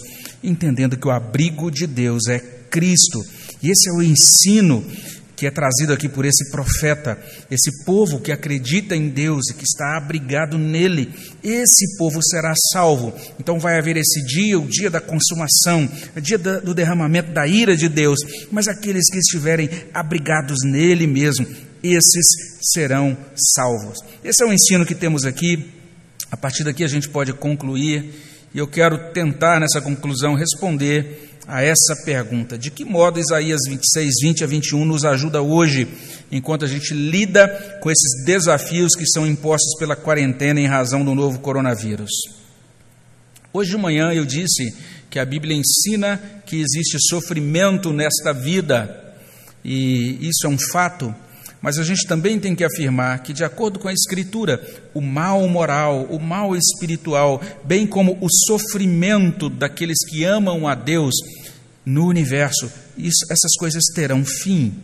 entendendo 0.42 0.96
que 0.96 1.06
o 1.06 1.10
abrigo 1.10 1.70
de 1.70 1.86
Deus 1.86 2.26
é 2.26 2.38
Cristo. 2.38 3.20
E 3.62 3.70
esse 3.70 3.90
é 3.90 3.92
o 3.92 4.02
ensino 4.02 4.82
que 5.36 5.46
é 5.46 5.50
trazido 5.50 5.92
aqui 5.92 6.08
por 6.08 6.24
esse 6.24 6.50
profeta, 6.50 7.18
esse 7.50 7.84
povo 7.84 8.18
que 8.18 8.32
acredita 8.32 8.96
em 8.96 9.08
Deus 9.08 9.50
e 9.50 9.54
que 9.54 9.64
está 9.64 9.98
abrigado 9.98 10.56
nele, 10.56 11.12
esse 11.44 11.98
povo 11.98 12.20
será 12.22 12.54
salvo. 12.72 13.12
Então 13.38 13.60
vai 13.60 13.78
haver 13.78 13.98
esse 13.98 14.24
dia, 14.24 14.58
o 14.58 14.66
dia 14.66 14.90
da 14.90 15.00
consumação, 15.00 15.88
o 16.16 16.20
dia 16.20 16.38
do 16.38 16.72
derramamento 16.72 17.32
da 17.32 17.46
ira 17.46 17.76
de 17.76 17.88
Deus, 17.88 18.18
mas 18.50 18.66
aqueles 18.66 19.10
que 19.10 19.18
estiverem 19.18 19.68
abrigados 19.92 20.58
nele 20.64 21.06
mesmo, 21.06 21.46
esses 21.82 22.24
serão 22.72 23.16
salvos. 23.54 23.98
Esse 24.24 24.42
é 24.42 24.46
o 24.46 24.52
ensino 24.52 24.86
que 24.86 24.94
temos 24.94 25.24
aqui. 25.24 25.72
A 26.30 26.36
partir 26.36 26.64
daqui 26.64 26.82
a 26.82 26.88
gente 26.88 27.08
pode 27.08 27.32
concluir, 27.34 28.10
e 28.52 28.58
eu 28.58 28.66
quero 28.66 29.12
tentar 29.12 29.60
nessa 29.60 29.80
conclusão 29.80 30.34
responder 30.34 31.25
a 31.46 31.62
essa 31.62 31.96
pergunta: 32.04 32.58
de 32.58 32.70
que 32.70 32.84
modo 32.84 33.20
Isaías 33.20 33.60
26, 33.66 34.14
20 34.22 34.44
a 34.44 34.46
21 34.46 34.84
nos 34.84 35.04
ajuda 35.04 35.40
hoje, 35.40 35.88
enquanto 36.30 36.64
a 36.64 36.68
gente 36.68 36.92
lida 36.92 37.78
com 37.80 37.90
esses 37.90 38.24
desafios 38.24 38.94
que 38.96 39.06
são 39.06 39.26
impostos 39.26 39.78
pela 39.78 39.94
quarentena 39.94 40.60
em 40.60 40.66
razão 40.66 41.04
do 41.04 41.14
novo 41.14 41.38
coronavírus? 41.38 42.10
Hoje 43.52 43.70
de 43.70 43.78
manhã 43.78 44.12
eu 44.12 44.24
disse 44.24 44.74
que 45.08 45.18
a 45.18 45.24
Bíblia 45.24 45.56
ensina 45.56 46.20
que 46.44 46.56
existe 46.56 46.98
sofrimento 47.08 47.92
nesta 47.92 48.32
vida, 48.32 49.14
e 49.64 50.28
isso 50.28 50.46
é 50.46 50.48
um 50.48 50.58
fato, 50.72 51.14
mas 51.66 51.78
a 51.78 51.82
gente 51.82 52.06
também 52.06 52.38
tem 52.38 52.54
que 52.54 52.62
afirmar 52.62 53.24
que, 53.24 53.32
de 53.32 53.42
acordo 53.42 53.80
com 53.80 53.88
a 53.88 53.92
Escritura, 53.92 54.64
o 54.94 55.00
mal 55.00 55.48
moral, 55.48 56.06
o 56.08 56.16
mal 56.16 56.54
espiritual, 56.54 57.42
bem 57.64 57.84
como 57.84 58.16
o 58.20 58.28
sofrimento 58.46 59.50
daqueles 59.50 59.98
que 60.08 60.22
amam 60.22 60.68
a 60.68 60.76
Deus 60.76 61.12
no 61.84 62.06
universo, 62.06 62.70
isso, 62.96 63.26
essas 63.28 63.52
coisas 63.58 63.82
terão 63.92 64.24
fim. 64.24 64.76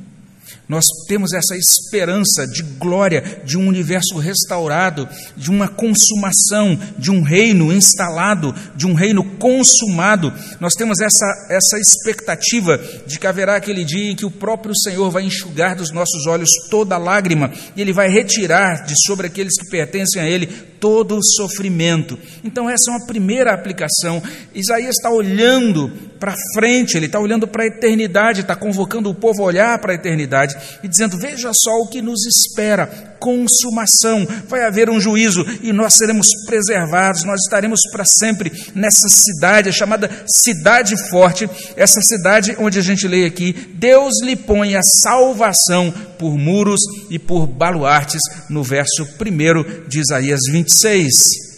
Nós 0.69 0.85
temos 1.09 1.33
essa 1.33 1.57
esperança 1.57 2.47
de 2.47 2.63
glória, 2.63 3.43
de 3.45 3.59
um 3.59 3.67
universo 3.67 4.17
restaurado, 4.17 5.09
de 5.37 5.51
uma 5.51 5.69
consumação, 5.69 6.79
de 6.97 7.11
um 7.11 7.21
reino 7.23 7.73
instalado, 7.73 8.55
de 8.77 8.87
um 8.87 8.95
reino 8.95 9.25
consumado. 9.39 10.33
Nós 10.61 10.73
temos 10.75 11.01
essa, 11.01 11.27
essa 11.51 11.79
expectativa 11.79 12.79
de 13.07 13.19
que 13.19 13.27
haverá 13.27 13.57
aquele 13.57 13.85
dia 13.85 14.13
em 14.13 14.17
que 14.17 14.25
o 14.25 14.31
próprio 14.31 14.75
Senhor 14.75 15.11
vai 15.11 15.25
enxugar 15.25 15.75
dos 15.75 15.91
nossos 15.91 16.27
olhos 16.27 16.51
toda 16.71 16.97
lágrima 16.97 17.53
e 17.77 17.81
Ele 17.81 17.93
vai 17.93 18.09
retirar 18.09 18.87
de 18.87 18.95
sobre 19.05 19.27
aqueles 19.27 19.59
que 19.59 19.69
pertencem 19.69 20.23
a 20.23 20.29
Ele 20.29 20.47
todo 20.47 21.17
o 21.17 21.25
sofrimento. 21.37 22.19
Então, 22.43 22.69
essa 22.71 22.91
é 22.91 22.95
uma 22.97 23.07
primeira 23.07 23.53
aplicação. 23.53 24.23
Isaías 24.55 24.97
está 24.97 25.11
olhando 25.11 25.93
para 26.23 26.37
frente, 26.55 26.97
ele 26.97 27.07
está 27.07 27.19
olhando 27.19 27.49
para 27.49 27.65
a 27.65 27.67
eternidade, 27.67 28.43
está 28.43 28.55
convocando 28.55 29.11
o 29.11 29.15
povo 29.15 29.43
a 29.43 29.47
olhar 29.47 29.77
para 29.81 29.91
a 29.91 29.97
eternidade 29.97 30.57
e 30.81 30.87
dizendo: 30.87 31.19
Veja 31.19 31.51
só 31.53 31.73
o 31.81 31.89
que 31.89 32.01
nos 32.01 32.25
espera, 32.25 32.87
consumação, 33.19 34.25
vai 34.47 34.65
haver 34.65 34.89
um 34.89 35.01
juízo 35.01 35.45
e 35.65 35.73
nós 35.73 35.95
seremos 35.95 36.29
preservados, 36.47 37.25
nós 37.25 37.41
estaremos 37.41 37.81
para 37.91 38.05
sempre 38.05 38.53
nessa 38.73 39.09
cidade, 39.09 39.73
chamada 39.73 40.09
Cidade 40.29 40.95
Forte, 41.11 41.51
essa 41.75 42.01
cidade 42.01 42.55
onde 42.57 42.79
a 42.79 42.83
gente 42.83 43.09
lê 43.09 43.25
aqui: 43.25 43.53
Deus 43.75 44.13
lhe 44.23 44.37
põe 44.37 44.77
a 44.77 44.81
salvação 45.01 45.93
por 46.21 46.39
muros 46.39 46.83
e 47.11 47.19
por 47.19 47.49
baluartes, 47.49 48.23
no 48.49 48.63
verso 48.63 49.03
1 49.21 49.89
de 49.89 49.99
Isaías 49.99 50.43
26. 50.53 51.52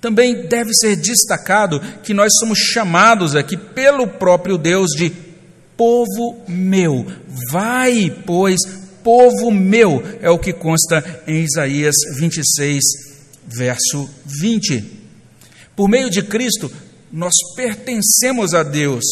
Também 0.00 0.46
deve 0.46 0.72
ser 0.74 0.96
destacado 0.96 1.80
que 2.02 2.14
nós 2.14 2.32
somos 2.38 2.58
chamados 2.58 3.34
aqui 3.34 3.56
pelo 3.56 4.06
próprio 4.06 4.58
Deus 4.58 4.90
de 4.90 5.10
povo 5.76 6.42
meu. 6.48 7.06
Vai, 7.50 8.10
pois, 8.24 8.60
povo 9.02 9.50
meu, 9.50 10.02
é 10.20 10.30
o 10.30 10.38
que 10.38 10.52
consta 10.52 11.22
em 11.26 11.44
Isaías 11.44 11.94
26, 12.18 12.82
verso 13.46 14.08
20. 14.24 14.84
Por 15.74 15.88
meio 15.88 16.10
de 16.10 16.22
Cristo, 16.22 16.70
nós 17.12 17.34
pertencemos 17.54 18.52
a 18.54 18.62
Deus, 18.62 19.04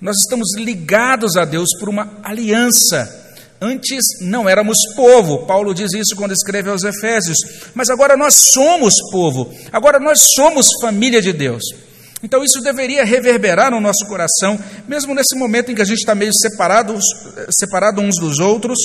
nós 0.00 0.16
estamos 0.16 0.56
ligados 0.56 1.36
a 1.36 1.44
Deus 1.44 1.68
por 1.78 1.88
uma 1.88 2.18
aliança. 2.22 3.17
Antes 3.60 4.04
não 4.20 4.48
éramos 4.48 4.76
povo, 4.94 5.44
Paulo 5.44 5.74
diz 5.74 5.92
isso 5.92 6.14
quando 6.16 6.32
escreve 6.32 6.70
aos 6.70 6.84
Efésios, 6.84 7.36
mas 7.74 7.90
agora 7.90 8.16
nós 8.16 8.34
somos 8.52 8.94
povo, 9.10 9.52
agora 9.72 9.98
nós 9.98 10.20
somos 10.36 10.68
família 10.80 11.20
de 11.20 11.32
Deus. 11.32 11.62
Então 12.22 12.44
isso 12.44 12.60
deveria 12.60 13.04
reverberar 13.04 13.72
no 13.72 13.80
nosso 13.80 14.06
coração, 14.06 14.58
mesmo 14.86 15.12
nesse 15.12 15.36
momento 15.36 15.72
em 15.72 15.74
que 15.74 15.82
a 15.82 15.84
gente 15.84 15.98
está 15.98 16.14
meio 16.14 16.32
separado, 16.32 16.96
separado 17.50 18.00
uns 18.00 18.16
dos 18.16 18.38
outros. 18.38 18.78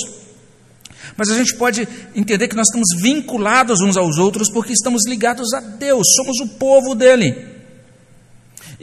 Mas 1.15 1.29
a 1.29 1.35
gente 1.35 1.55
pode 1.55 1.87
entender 2.15 2.47
que 2.47 2.55
nós 2.55 2.67
estamos 2.67 2.87
vinculados 2.99 3.79
uns 3.81 3.95
aos 3.95 4.17
outros 4.17 4.49
porque 4.51 4.73
estamos 4.73 5.05
ligados 5.05 5.53
a 5.53 5.59
Deus, 5.59 6.03
somos 6.15 6.39
o 6.39 6.57
povo 6.57 6.95
dele. 6.95 7.52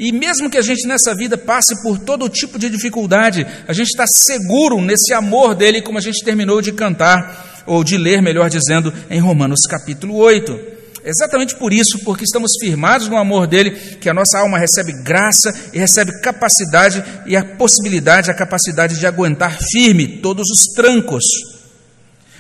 E 0.01 0.13
mesmo 0.13 0.49
que 0.49 0.57
a 0.57 0.63
gente 0.63 0.89
nessa 0.89 1.15
vida 1.15 1.37
passe 1.37 1.83
por 1.83 1.99
todo 1.99 2.27
tipo 2.31 2.59
de 2.59 2.71
dificuldade, 2.71 3.47
a 3.69 3.73
gente 3.75 3.89
está 3.89 4.07
seguro 4.07 4.81
nesse 4.81 5.13
amor 5.13 5.55
dele, 5.55 5.83
como 5.83 5.99
a 5.99 6.01
gente 6.01 6.25
terminou 6.25 6.63
de 6.63 6.73
cantar, 6.73 7.63
ou 7.67 7.85
de 7.85 7.99
ler, 7.99 8.23
melhor 8.23 8.49
dizendo, 8.49 8.91
em 9.11 9.21
Romanos 9.21 9.61
capítulo 9.69 10.17
8. 10.17 10.59
Exatamente 11.05 11.55
por 11.55 11.71
isso, 11.71 11.99
porque 12.03 12.25
estamos 12.25 12.53
firmados 12.59 13.09
no 13.09 13.19
amor 13.19 13.47
dele, 13.47 13.73
que 13.73 14.09
a 14.09 14.15
nossa 14.15 14.39
alma 14.39 14.59
recebe 14.59 14.91
graça 15.03 15.53
e 15.75 15.79
recebe 15.79 16.19
capacidade 16.23 17.05
e 17.27 17.37
a 17.37 17.45
possibilidade, 17.45 18.31
a 18.31 18.35
capacidade 18.35 18.99
de 18.99 19.07
aguentar 19.07 19.59
firme 19.71 20.09
todos 20.23 20.49
os 20.49 20.75
trancos. 20.75 21.25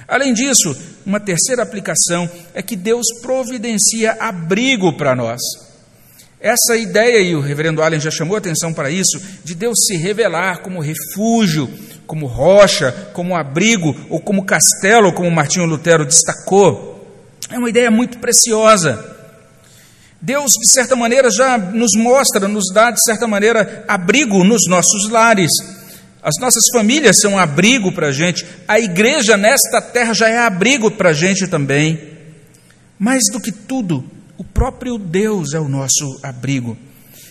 Além 0.08 0.32
disso, 0.32 0.74
uma 1.04 1.20
terceira 1.20 1.62
aplicação 1.62 2.26
é 2.54 2.62
que 2.62 2.74
Deus 2.74 3.04
providencia 3.20 4.12
abrigo 4.18 4.96
para 4.96 5.14
nós. 5.14 5.69
Essa 6.41 6.74
ideia, 6.76 7.20
e 7.20 7.34
o 7.34 7.41
reverendo 7.41 7.82
Allen 7.82 8.01
já 8.01 8.11
chamou 8.11 8.36
atenção 8.36 8.72
para 8.72 8.91
isso, 8.91 9.20
de 9.45 9.55
Deus 9.55 9.76
se 9.86 9.97
revelar 9.97 10.62
como 10.62 10.80
refúgio, 10.80 11.68
como 12.07 12.26
rocha, 12.26 12.93
como 13.12 13.36
abrigo 13.36 13.95
ou 14.09 14.20
como 14.20 14.45
castelo, 14.45 15.12
como 15.12 15.30
Martinho 15.30 15.66
Lutero 15.66 16.07
destacou, 16.07 16.91
é 17.51 17.59
uma 17.59 17.68
ideia 17.68 17.91
muito 17.91 18.18
preciosa. 18.18 19.05
Deus, 20.20 20.53
de 20.53 20.70
certa 20.70 20.97
maneira, 20.97 21.30
já 21.30 21.59
nos 21.59 21.93
mostra, 21.97 22.49
nos 22.49 22.64
dá, 22.72 22.91
de 22.91 23.03
certa 23.05 23.26
maneira, 23.26 23.84
abrigo 23.88 24.45
nos 24.45 24.62
nossos 24.68 25.11
lares. 25.11 25.51
As 26.22 26.34
nossas 26.41 26.64
famílias 26.72 27.20
são 27.20 27.38
abrigo 27.38 27.93
para 27.93 28.09
a 28.09 28.12
gente, 28.12 28.47
a 28.68 28.78
igreja 28.78 29.36
nesta 29.36 29.80
terra 29.80 30.12
já 30.12 30.28
é 30.28 30.38
abrigo 30.38 30.91
para 30.91 31.11
a 31.11 31.14
gente 31.14 31.47
também. 31.49 31.99
Mais 32.99 33.22
do 33.32 33.41
que 33.41 33.51
tudo, 33.51 34.05
o 34.41 34.45
próprio 34.45 34.97
Deus 34.97 35.53
é 35.53 35.61
o 35.61 35.68
nosso 35.68 36.18
abrigo. 36.22 36.74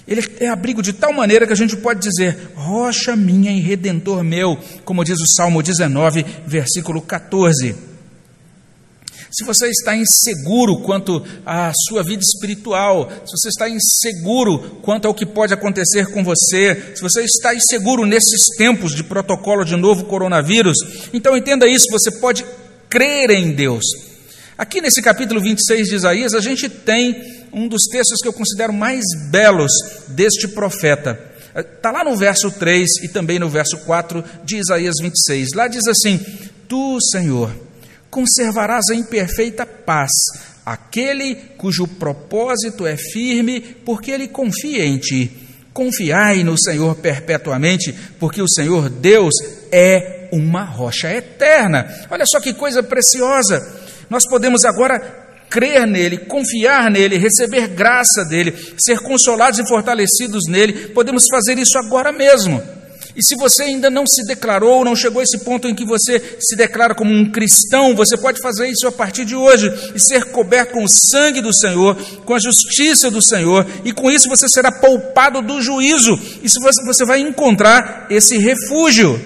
Ele 0.08 0.22
é 0.40 0.48
abrigo 0.48 0.80
de 0.80 0.94
tal 0.94 1.12
maneira 1.12 1.48
que 1.48 1.54
a 1.54 1.56
gente 1.56 1.76
pode 1.76 2.00
dizer: 2.02 2.52
rocha 2.54 3.16
minha 3.16 3.52
e 3.52 3.60
redentor 3.60 4.24
meu, 4.24 4.56
como 4.86 5.04
diz 5.04 5.20
o 5.20 5.36
Salmo 5.36 5.64
19, 5.64 6.24
versículo 6.46 7.02
14. 7.02 7.76
Se 9.32 9.44
você 9.44 9.70
está 9.70 9.96
inseguro 9.96 10.82
quanto 10.82 11.26
à 11.44 11.72
sua 11.88 12.04
vida 12.04 12.22
espiritual, 12.22 13.10
se 13.26 13.32
você 13.32 13.50
está 13.50 13.68
inseguro 13.68 14.78
quanto 14.84 15.08
ao 15.08 15.14
que 15.16 15.26
pode 15.26 15.52
acontecer 15.52 16.12
com 16.12 16.24
você, 16.24 16.94
se 16.96 17.02
você 17.02 17.24
está 17.24 17.56
inseguro 17.56 18.06
nesses 18.06 18.56
tempos 18.56 18.94
de 18.94 19.04
protocolo 19.04 19.66
de 19.66 19.76
novo 19.76 20.06
coronavírus, 20.06 20.78
então 21.12 21.36
entenda 21.36 21.68
isso: 21.68 21.86
você 21.90 22.12
pode 22.12 22.46
crer 22.88 23.32
em 23.32 23.52
Deus, 23.52 24.09
Aqui 24.60 24.82
nesse 24.82 25.02
capítulo 25.02 25.40
26 25.40 25.88
de 25.88 25.96
Isaías, 25.96 26.34
a 26.34 26.42
gente 26.42 26.68
tem 26.68 27.48
um 27.54 27.66
dos 27.66 27.84
textos 27.90 28.20
que 28.22 28.28
eu 28.28 28.34
considero 28.34 28.74
mais 28.74 29.06
belos 29.32 29.72
deste 30.10 30.50
profeta. 30.50 31.18
Está 31.56 31.92
lá 31.92 32.04
no 32.04 32.18
verso 32.18 32.52
3 32.52 32.86
e 33.04 33.08
também 33.08 33.40
no 33.40 33.48
verso 33.48 33.78
4 33.86 34.22
de 34.44 34.58
Isaías 34.58 34.96
26. 35.02 35.54
Lá 35.56 35.70
diz 35.70 35.88
assim: 35.88 36.20
Tu, 36.68 36.98
Senhor, 37.10 37.56
conservarás 38.10 38.90
em 38.90 39.02
perfeita 39.02 39.66
paz 39.66 40.12
aquele 40.66 41.36
cujo 41.58 41.88
propósito 41.88 42.86
é 42.86 42.98
firme, 42.98 43.62
porque 43.62 44.12
ele 44.12 44.28
confia 44.28 44.86
em 44.86 44.98
ti. 44.98 45.32
Confiai 45.72 46.44
no 46.44 46.62
Senhor 46.62 46.96
perpetuamente, 46.98 47.96
porque 48.20 48.42
o 48.42 48.50
Senhor 48.50 48.90
Deus 48.90 49.34
é 49.72 50.28
uma 50.34 50.66
rocha 50.66 51.10
eterna. 51.14 51.88
Olha 52.10 52.26
só 52.30 52.42
que 52.42 52.54
coisa 52.54 52.84
preciosa. 52.84 53.79
Nós 54.10 54.24
podemos 54.28 54.66
agora 54.66 55.28
crer 55.50 55.88
nele, 55.88 56.18
confiar 56.18 56.92
nele, 56.92 57.18
receber 57.18 57.68
graça 57.68 58.24
dele, 58.24 58.56
ser 58.78 59.00
consolados 59.00 59.60
e 59.60 59.68
fortalecidos 59.68 60.44
nele. 60.48 60.90
Podemos 60.90 61.26
fazer 61.30 61.58
isso 61.58 61.78
agora 61.78 62.12
mesmo. 62.12 62.62
E 63.16 63.24
se 63.24 63.36
você 63.36 63.64
ainda 63.64 63.90
não 63.90 64.06
se 64.08 64.24
declarou, 64.26 64.86
não 64.86 64.96
chegou 64.96 65.20
a 65.20 65.24
esse 65.24 65.44
ponto 65.44 65.68
em 65.68 65.76
que 65.76 65.84
você 65.84 66.38
se 66.40 66.56
declara 66.56 66.96
como 66.96 67.12
um 67.12 67.30
cristão, 67.30 67.94
você 67.96 68.16
pode 68.16 68.40
fazer 68.42 68.70
isso 68.70 68.88
a 68.88 68.92
partir 68.92 69.26
de 69.26 69.36
hoje 69.36 69.68
e 69.94 70.00
ser 70.00 70.26
coberto 70.26 70.74
com 70.74 70.84
o 70.84 70.88
sangue 70.88 71.42
do 71.42 71.54
Senhor, 71.54 71.98
com 72.24 72.34
a 72.34 72.40
justiça 72.40 73.12
do 73.12 73.22
Senhor, 73.22 73.66
e 73.84 73.92
com 73.92 74.10
isso 74.10 74.30
você 74.30 74.48
será 74.48 74.72
poupado 74.72 75.42
do 75.42 75.62
juízo. 75.62 76.18
E 76.42 76.48
você 76.86 77.06
vai 77.06 77.20
encontrar 77.20 78.08
esse 78.10 78.38
refúgio. 78.38 79.20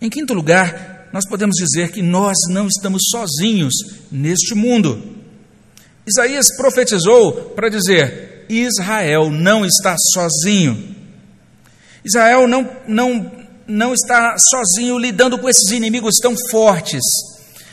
Em 0.00 0.10
quinto 0.10 0.34
lugar, 0.34 0.91
nós 1.12 1.26
podemos 1.26 1.56
dizer 1.56 1.90
que 1.90 2.02
nós 2.02 2.36
não 2.48 2.66
estamos 2.66 3.02
sozinhos 3.10 3.74
neste 4.10 4.54
mundo. 4.54 5.02
Isaías 6.06 6.46
profetizou 6.56 7.52
para 7.54 7.68
dizer: 7.68 8.46
Israel 8.48 9.30
não 9.30 9.64
está 9.64 9.94
sozinho. 10.12 10.96
Israel 12.04 12.48
não, 12.48 12.68
não, 12.86 13.32
não 13.66 13.94
está 13.94 14.36
sozinho 14.38 14.98
lidando 14.98 15.38
com 15.38 15.48
esses 15.48 15.70
inimigos 15.70 16.16
tão 16.20 16.34
fortes. 16.50 17.02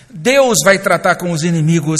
Deus 0.10 0.60
vai 0.64 0.78
tratar 0.80 1.16
com 1.16 1.32
os 1.32 1.44
inimigos 1.44 2.00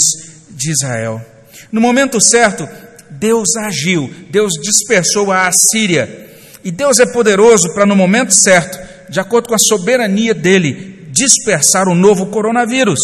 de 0.50 0.70
Israel. 0.70 1.24
No 1.72 1.80
momento 1.80 2.20
certo, 2.20 2.68
Deus 3.10 3.56
agiu, 3.56 4.12
Deus 4.30 4.52
dispersou 4.62 5.32
a 5.32 5.48
Assíria. 5.48 6.28
E 6.62 6.70
Deus 6.70 6.98
é 6.98 7.06
poderoso 7.06 7.72
para, 7.72 7.86
no 7.86 7.96
momento 7.96 8.32
certo, 8.32 8.78
de 9.10 9.18
acordo 9.18 9.48
com 9.48 9.54
a 9.54 9.58
soberania 9.58 10.34
dele, 10.34 10.99
dispersar 11.10 11.88
o 11.88 11.94
novo 11.94 12.26
coronavírus. 12.26 12.98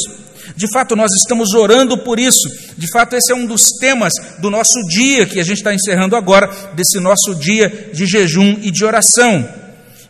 De 0.57 0.70
fato, 0.72 0.94
nós 0.94 1.11
estamos 1.20 1.54
orando 1.54 1.98
por 1.98 2.18
isso. 2.18 2.48
De 2.76 2.90
fato, 2.90 3.14
esse 3.16 3.32
é 3.32 3.34
um 3.34 3.46
dos 3.46 3.68
temas 3.80 4.12
do 4.40 4.50
nosso 4.50 4.80
dia 4.88 5.26
que 5.26 5.40
a 5.40 5.44
gente 5.44 5.59
está 5.59 5.74
encerrando 5.74 6.16
agora, 6.16 6.48
desse 6.74 7.00
nosso 7.00 7.34
dia 7.34 7.90
de 7.92 8.07
jejum 8.07 8.59
e 8.62 8.70
de 8.70 8.84
oração. 8.84 9.48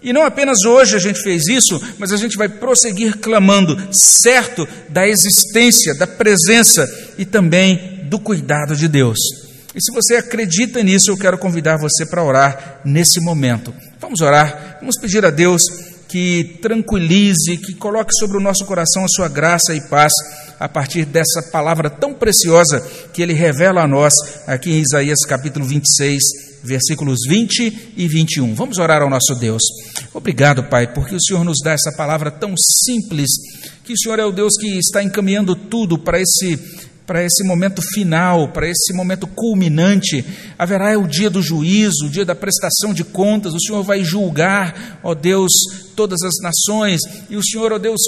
E 0.03 0.13
não 0.13 0.25
apenas 0.25 0.65
hoje 0.65 0.95
a 0.95 0.99
gente 0.99 1.21
fez 1.23 1.49
isso, 1.49 1.81
mas 1.99 2.13
a 2.13 2.17
gente 2.17 2.37
vai 2.37 2.49
prosseguir 2.49 3.19
clamando, 3.19 3.77
certo 3.93 4.69
da 4.89 5.09
existência, 5.09 5.95
da 5.95 6.07
presença 6.07 6.89
e 7.19 7.25
também 7.25 8.03
do 8.05 8.19
cuidado 8.19 8.77
de 8.77 8.87
Deus. 8.87 9.19
E 9.75 9.81
se 9.81 9.93
você 9.93 10.17
acredita 10.17 10.83
nisso, 10.83 11.11
eu 11.11 11.19
quero 11.19 11.37
convidar 11.37 11.77
você 11.77 12.07
para 12.07 12.23
orar 12.23 12.81
nesse 12.85 13.21
momento. 13.21 13.75
Vamos 14.01 14.21
orar, 14.21 14.79
vamos 14.81 14.97
pedir 14.99 15.25
a 15.25 15.31
Deus 15.31 15.63
que 16.09 16.59
tranquilize, 16.63 17.57
que 17.59 17.75
coloque 17.75 18.13
sobre 18.19 18.37
o 18.37 18.41
nosso 18.41 18.65
coração 18.65 19.05
a 19.05 19.09
sua 19.09 19.29
graça 19.29 19.75
e 19.75 19.81
paz 19.89 20.13
a 20.59 20.69
partir 20.69 21.05
dessa 21.05 21.43
palavra 21.53 21.91
tão 21.91 22.15
preciosa 22.15 22.81
que 23.13 23.23
ele 23.23 23.33
revela 23.33 23.83
a 23.83 23.89
nós 23.89 24.15
aqui 24.47 24.71
em 24.71 24.81
Isaías 24.81 25.19
capítulo 25.27 25.67
26, 25.67 26.23
versículos 26.63 27.19
20 27.29 27.93
e 27.97 28.09
21. 28.09 28.55
Vamos 28.55 28.79
orar 28.79 29.03
ao 29.03 29.11
nosso 29.11 29.35
Deus. 29.39 29.63
Obrigado, 30.15 30.65
Pai, 30.65 30.93
porque 30.93 31.15
o 31.15 31.23
Senhor 31.23 31.45
nos 31.45 31.59
dá 31.63 31.73
essa 31.73 31.93
palavra 31.97 32.31
tão 32.31 32.55
simples, 32.85 33.29
que 33.85 33.93
o 33.93 33.99
Senhor 33.99 34.19
é 34.19 34.25
o 34.25 34.33
Deus 34.33 34.55
que 34.59 34.79
está 34.79 35.03
encaminhando 35.03 35.55
tudo 35.55 35.99
para 35.99 36.21
esse 36.21 36.59
para 37.07 37.25
esse 37.25 37.45
momento 37.45 37.81
final, 37.95 38.49
para 38.49 38.69
esse 38.69 38.93
momento 38.93 39.27
culminante. 39.27 40.25
Haverá 40.59 40.99
o 40.99 41.07
dia 41.07 41.31
do 41.31 41.41
juízo, 41.41 42.07
o 42.07 42.11
dia 42.11 42.25
da 42.25 42.35
prestação 42.35 42.93
de 42.93 43.05
contas. 43.05 43.55
O 43.55 43.61
Senhor 43.61 43.83
vai 43.83 44.03
julgar, 44.03 44.99
ó 45.03 45.15
Deus, 45.15 45.53
todas 45.95 46.21
as 46.23 46.35
nações, 46.43 47.01
e 47.31 47.37
o 47.37 47.45
Senhor, 47.45 47.73
ó 47.73 47.79
Deus, 47.79 48.01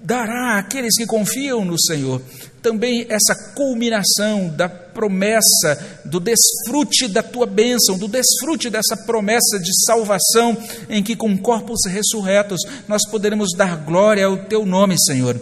dará 0.00 0.58
àqueles 0.58 0.94
que 0.96 1.06
confiam 1.06 1.64
no 1.64 1.80
Senhor 1.80 2.22
também 2.62 3.04
essa 3.08 3.34
culminação 3.54 4.48
da 4.48 4.68
promessa, 4.68 6.00
do 6.04 6.20
desfrute 6.20 7.08
da 7.08 7.22
tua 7.22 7.44
bênção, 7.44 7.98
do 7.98 8.06
desfrute 8.06 8.70
dessa 8.70 8.96
promessa 9.04 9.58
de 9.58 9.72
salvação, 9.84 10.56
em 10.88 11.02
que 11.02 11.16
com 11.16 11.36
corpos 11.36 11.80
ressurretos 11.86 12.60
nós 12.86 13.02
poderemos 13.10 13.50
dar 13.56 13.76
glória 13.76 14.24
ao 14.24 14.44
teu 14.44 14.64
nome, 14.64 14.94
Senhor. 15.04 15.38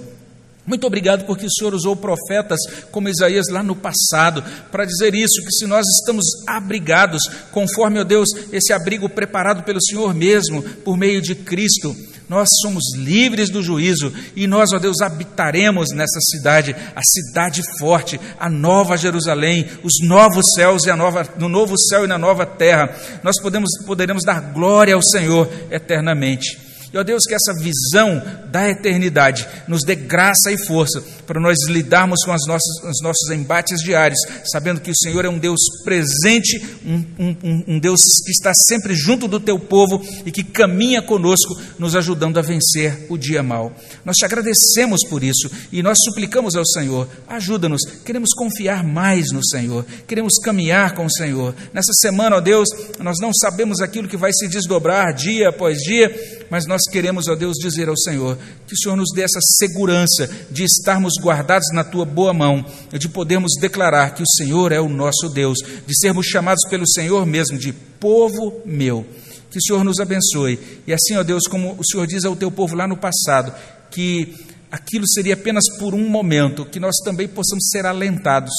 Muito 0.66 0.86
obrigado 0.86 1.24
porque 1.24 1.46
o 1.46 1.50
Senhor 1.50 1.74
usou 1.74 1.96
profetas 1.96 2.58
como 2.90 3.08
Isaías 3.08 3.46
lá 3.50 3.62
no 3.62 3.74
passado 3.74 4.44
para 4.70 4.84
dizer 4.84 5.14
isso, 5.14 5.42
que 5.42 5.52
se 5.52 5.66
nós 5.66 5.84
estamos 5.98 6.24
abrigados, 6.46 7.22
conforme, 7.50 7.98
ó 7.98 8.04
Deus, 8.04 8.28
esse 8.52 8.72
abrigo 8.72 9.08
preparado 9.08 9.62
pelo 9.64 9.82
Senhor 9.82 10.14
mesmo, 10.14 10.62
por 10.62 10.96
meio 10.96 11.20
de 11.20 11.34
Cristo, 11.34 11.96
nós 12.28 12.48
somos 12.62 12.84
livres 12.96 13.50
do 13.50 13.60
juízo 13.60 14.12
e 14.36 14.46
nós, 14.46 14.72
ó 14.72 14.78
Deus, 14.78 15.00
habitaremos 15.00 15.88
nessa 15.92 16.20
cidade, 16.30 16.76
a 16.94 17.00
cidade 17.02 17.60
forte, 17.76 18.20
a 18.38 18.48
nova 18.48 18.96
Jerusalém, 18.96 19.68
os 19.82 19.94
novos 20.06 20.44
céus 20.54 20.84
e 20.84 20.90
a 20.90 20.96
nova, 20.96 21.28
no 21.36 21.48
novo 21.48 21.76
céu 21.76 22.04
e 22.04 22.06
na 22.06 22.16
nova 22.16 22.46
terra. 22.46 22.94
Nós 23.24 23.40
podemos, 23.42 23.70
poderemos 23.84 24.22
dar 24.24 24.40
glória 24.52 24.94
ao 24.94 25.02
Senhor 25.02 25.50
eternamente. 25.72 26.69
E, 26.92 26.98
ó 26.98 27.04
Deus, 27.04 27.22
que 27.24 27.34
essa 27.34 27.54
visão 27.54 28.20
da 28.50 28.68
eternidade 28.68 29.46
nos 29.68 29.82
dê 29.84 29.94
graça 29.94 30.50
e 30.50 30.58
força 30.66 31.00
para 31.26 31.40
nós 31.40 31.56
lidarmos 31.68 32.24
com 32.24 32.32
as 32.32 32.44
nossas, 32.48 32.82
os 32.82 33.00
nossos 33.02 33.30
embates 33.30 33.80
diários, 33.80 34.18
sabendo 34.50 34.80
que 34.80 34.90
o 34.90 34.96
Senhor 34.96 35.24
é 35.24 35.28
um 35.28 35.38
Deus 35.38 35.60
presente, 35.84 36.60
um, 36.84 37.04
um, 37.18 37.64
um 37.68 37.78
Deus 37.78 38.00
que 38.24 38.32
está 38.32 38.52
sempre 38.68 38.94
junto 38.94 39.28
do 39.28 39.38
teu 39.38 39.56
povo 39.56 40.04
e 40.26 40.32
que 40.32 40.42
caminha 40.42 41.00
conosco, 41.00 41.60
nos 41.78 41.94
ajudando 41.94 42.38
a 42.38 42.42
vencer 42.42 43.06
o 43.08 43.16
dia 43.16 43.42
mal. 43.42 43.72
Nós 44.04 44.16
te 44.16 44.24
agradecemos 44.24 45.00
por 45.08 45.22
isso 45.22 45.48
e 45.70 45.82
nós 45.82 45.98
suplicamos 46.02 46.56
ao 46.56 46.66
Senhor, 46.66 47.08
ajuda-nos, 47.28 47.82
queremos 48.04 48.30
confiar 48.34 48.82
mais 48.82 49.30
no 49.32 49.44
Senhor, 49.46 49.86
queremos 50.08 50.34
caminhar 50.42 50.94
com 50.94 51.06
o 51.06 51.10
Senhor. 51.10 51.54
Nessa 51.72 51.92
semana, 52.00 52.36
ó 52.36 52.40
Deus, 52.40 52.68
nós 52.98 53.18
não 53.20 53.30
sabemos 53.32 53.80
aquilo 53.80 54.08
que 54.08 54.16
vai 54.16 54.32
se 54.32 54.48
desdobrar 54.48 55.14
dia 55.14 55.50
após 55.50 55.78
dia, 55.78 56.10
mas 56.50 56.66
nós 56.80 56.90
queremos, 56.90 57.28
ó 57.28 57.34
Deus, 57.34 57.58
dizer 57.58 57.90
ao 57.90 57.96
Senhor 57.96 58.38
que 58.66 58.72
o 58.72 58.78
Senhor 58.78 58.96
nos 58.96 59.10
dê 59.14 59.20
essa 59.20 59.38
segurança 59.58 60.30
de 60.50 60.64
estarmos 60.64 61.12
guardados 61.20 61.68
na 61.74 61.84
tua 61.84 62.06
boa 62.06 62.32
mão, 62.32 62.64
de 62.90 63.06
podermos 63.06 63.52
declarar 63.60 64.14
que 64.14 64.22
o 64.22 64.26
Senhor 64.26 64.72
é 64.72 64.80
o 64.80 64.88
nosso 64.88 65.28
Deus, 65.28 65.58
de 65.86 65.98
sermos 65.98 66.26
chamados 66.26 66.62
pelo 66.70 66.88
Senhor 66.88 67.26
mesmo 67.26 67.58
de 67.58 67.74
povo 67.74 68.62
meu. 68.64 69.06
Que 69.50 69.58
o 69.58 69.62
Senhor 69.62 69.84
nos 69.84 70.00
abençoe. 70.00 70.58
E 70.86 70.92
assim, 70.92 71.16
ó 71.16 71.22
Deus, 71.22 71.46
como 71.50 71.74
o 71.78 71.84
Senhor 71.84 72.06
diz 72.06 72.24
ao 72.24 72.34
teu 72.34 72.50
povo 72.50 72.74
lá 72.74 72.88
no 72.88 72.96
passado, 72.96 73.52
que 73.90 74.34
aquilo 74.70 75.06
seria 75.06 75.34
apenas 75.34 75.64
por 75.78 75.92
um 75.92 76.08
momento, 76.08 76.64
que 76.64 76.80
nós 76.80 76.96
também 77.04 77.28
possamos 77.28 77.68
ser 77.70 77.84
alentados 77.84 78.52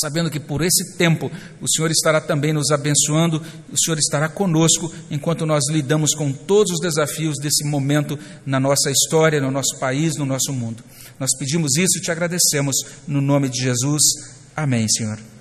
sabendo 0.00 0.30
que 0.30 0.40
por 0.40 0.62
esse 0.62 0.96
tempo 0.96 1.30
o 1.60 1.68
Senhor 1.68 1.90
estará 1.90 2.20
também 2.20 2.52
nos 2.52 2.70
abençoando, 2.70 3.42
o 3.72 3.78
Senhor 3.78 3.98
estará 3.98 4.28
conosco 4.28 4.92
enquanto 5.10 5.46
nós 5.46 5.64
lidamos 5.70 6.14
com 6.14 6.32
todos 6.32 6.72
os 6.72 6.80
desafios 6.80 7.36
desse 7.38 7.64
momento 7.64 8.18
na 8.44 8.58
nossa 8.60 8.90
história, 8.90 9.40
no 9.40 9.50
nosso 9.50 9.78
país, 9.78 10.16
no 10.16 10.24
nosso 10.24 10.52
mundo. 10.52 10.82
Nós 11.18 11.30
pedimos 11.38 11.76
isso 11.76 11.98
e 11.98 12.02
te 12.02 12.10
agradecemos 12.10 12.76
no 13.06 13.20
nome 13.20 13.48
de 13.48 13.62
Jesus. 13.62 14.02
Amém, 14.56 14.86
Senhor. 14.88 15.33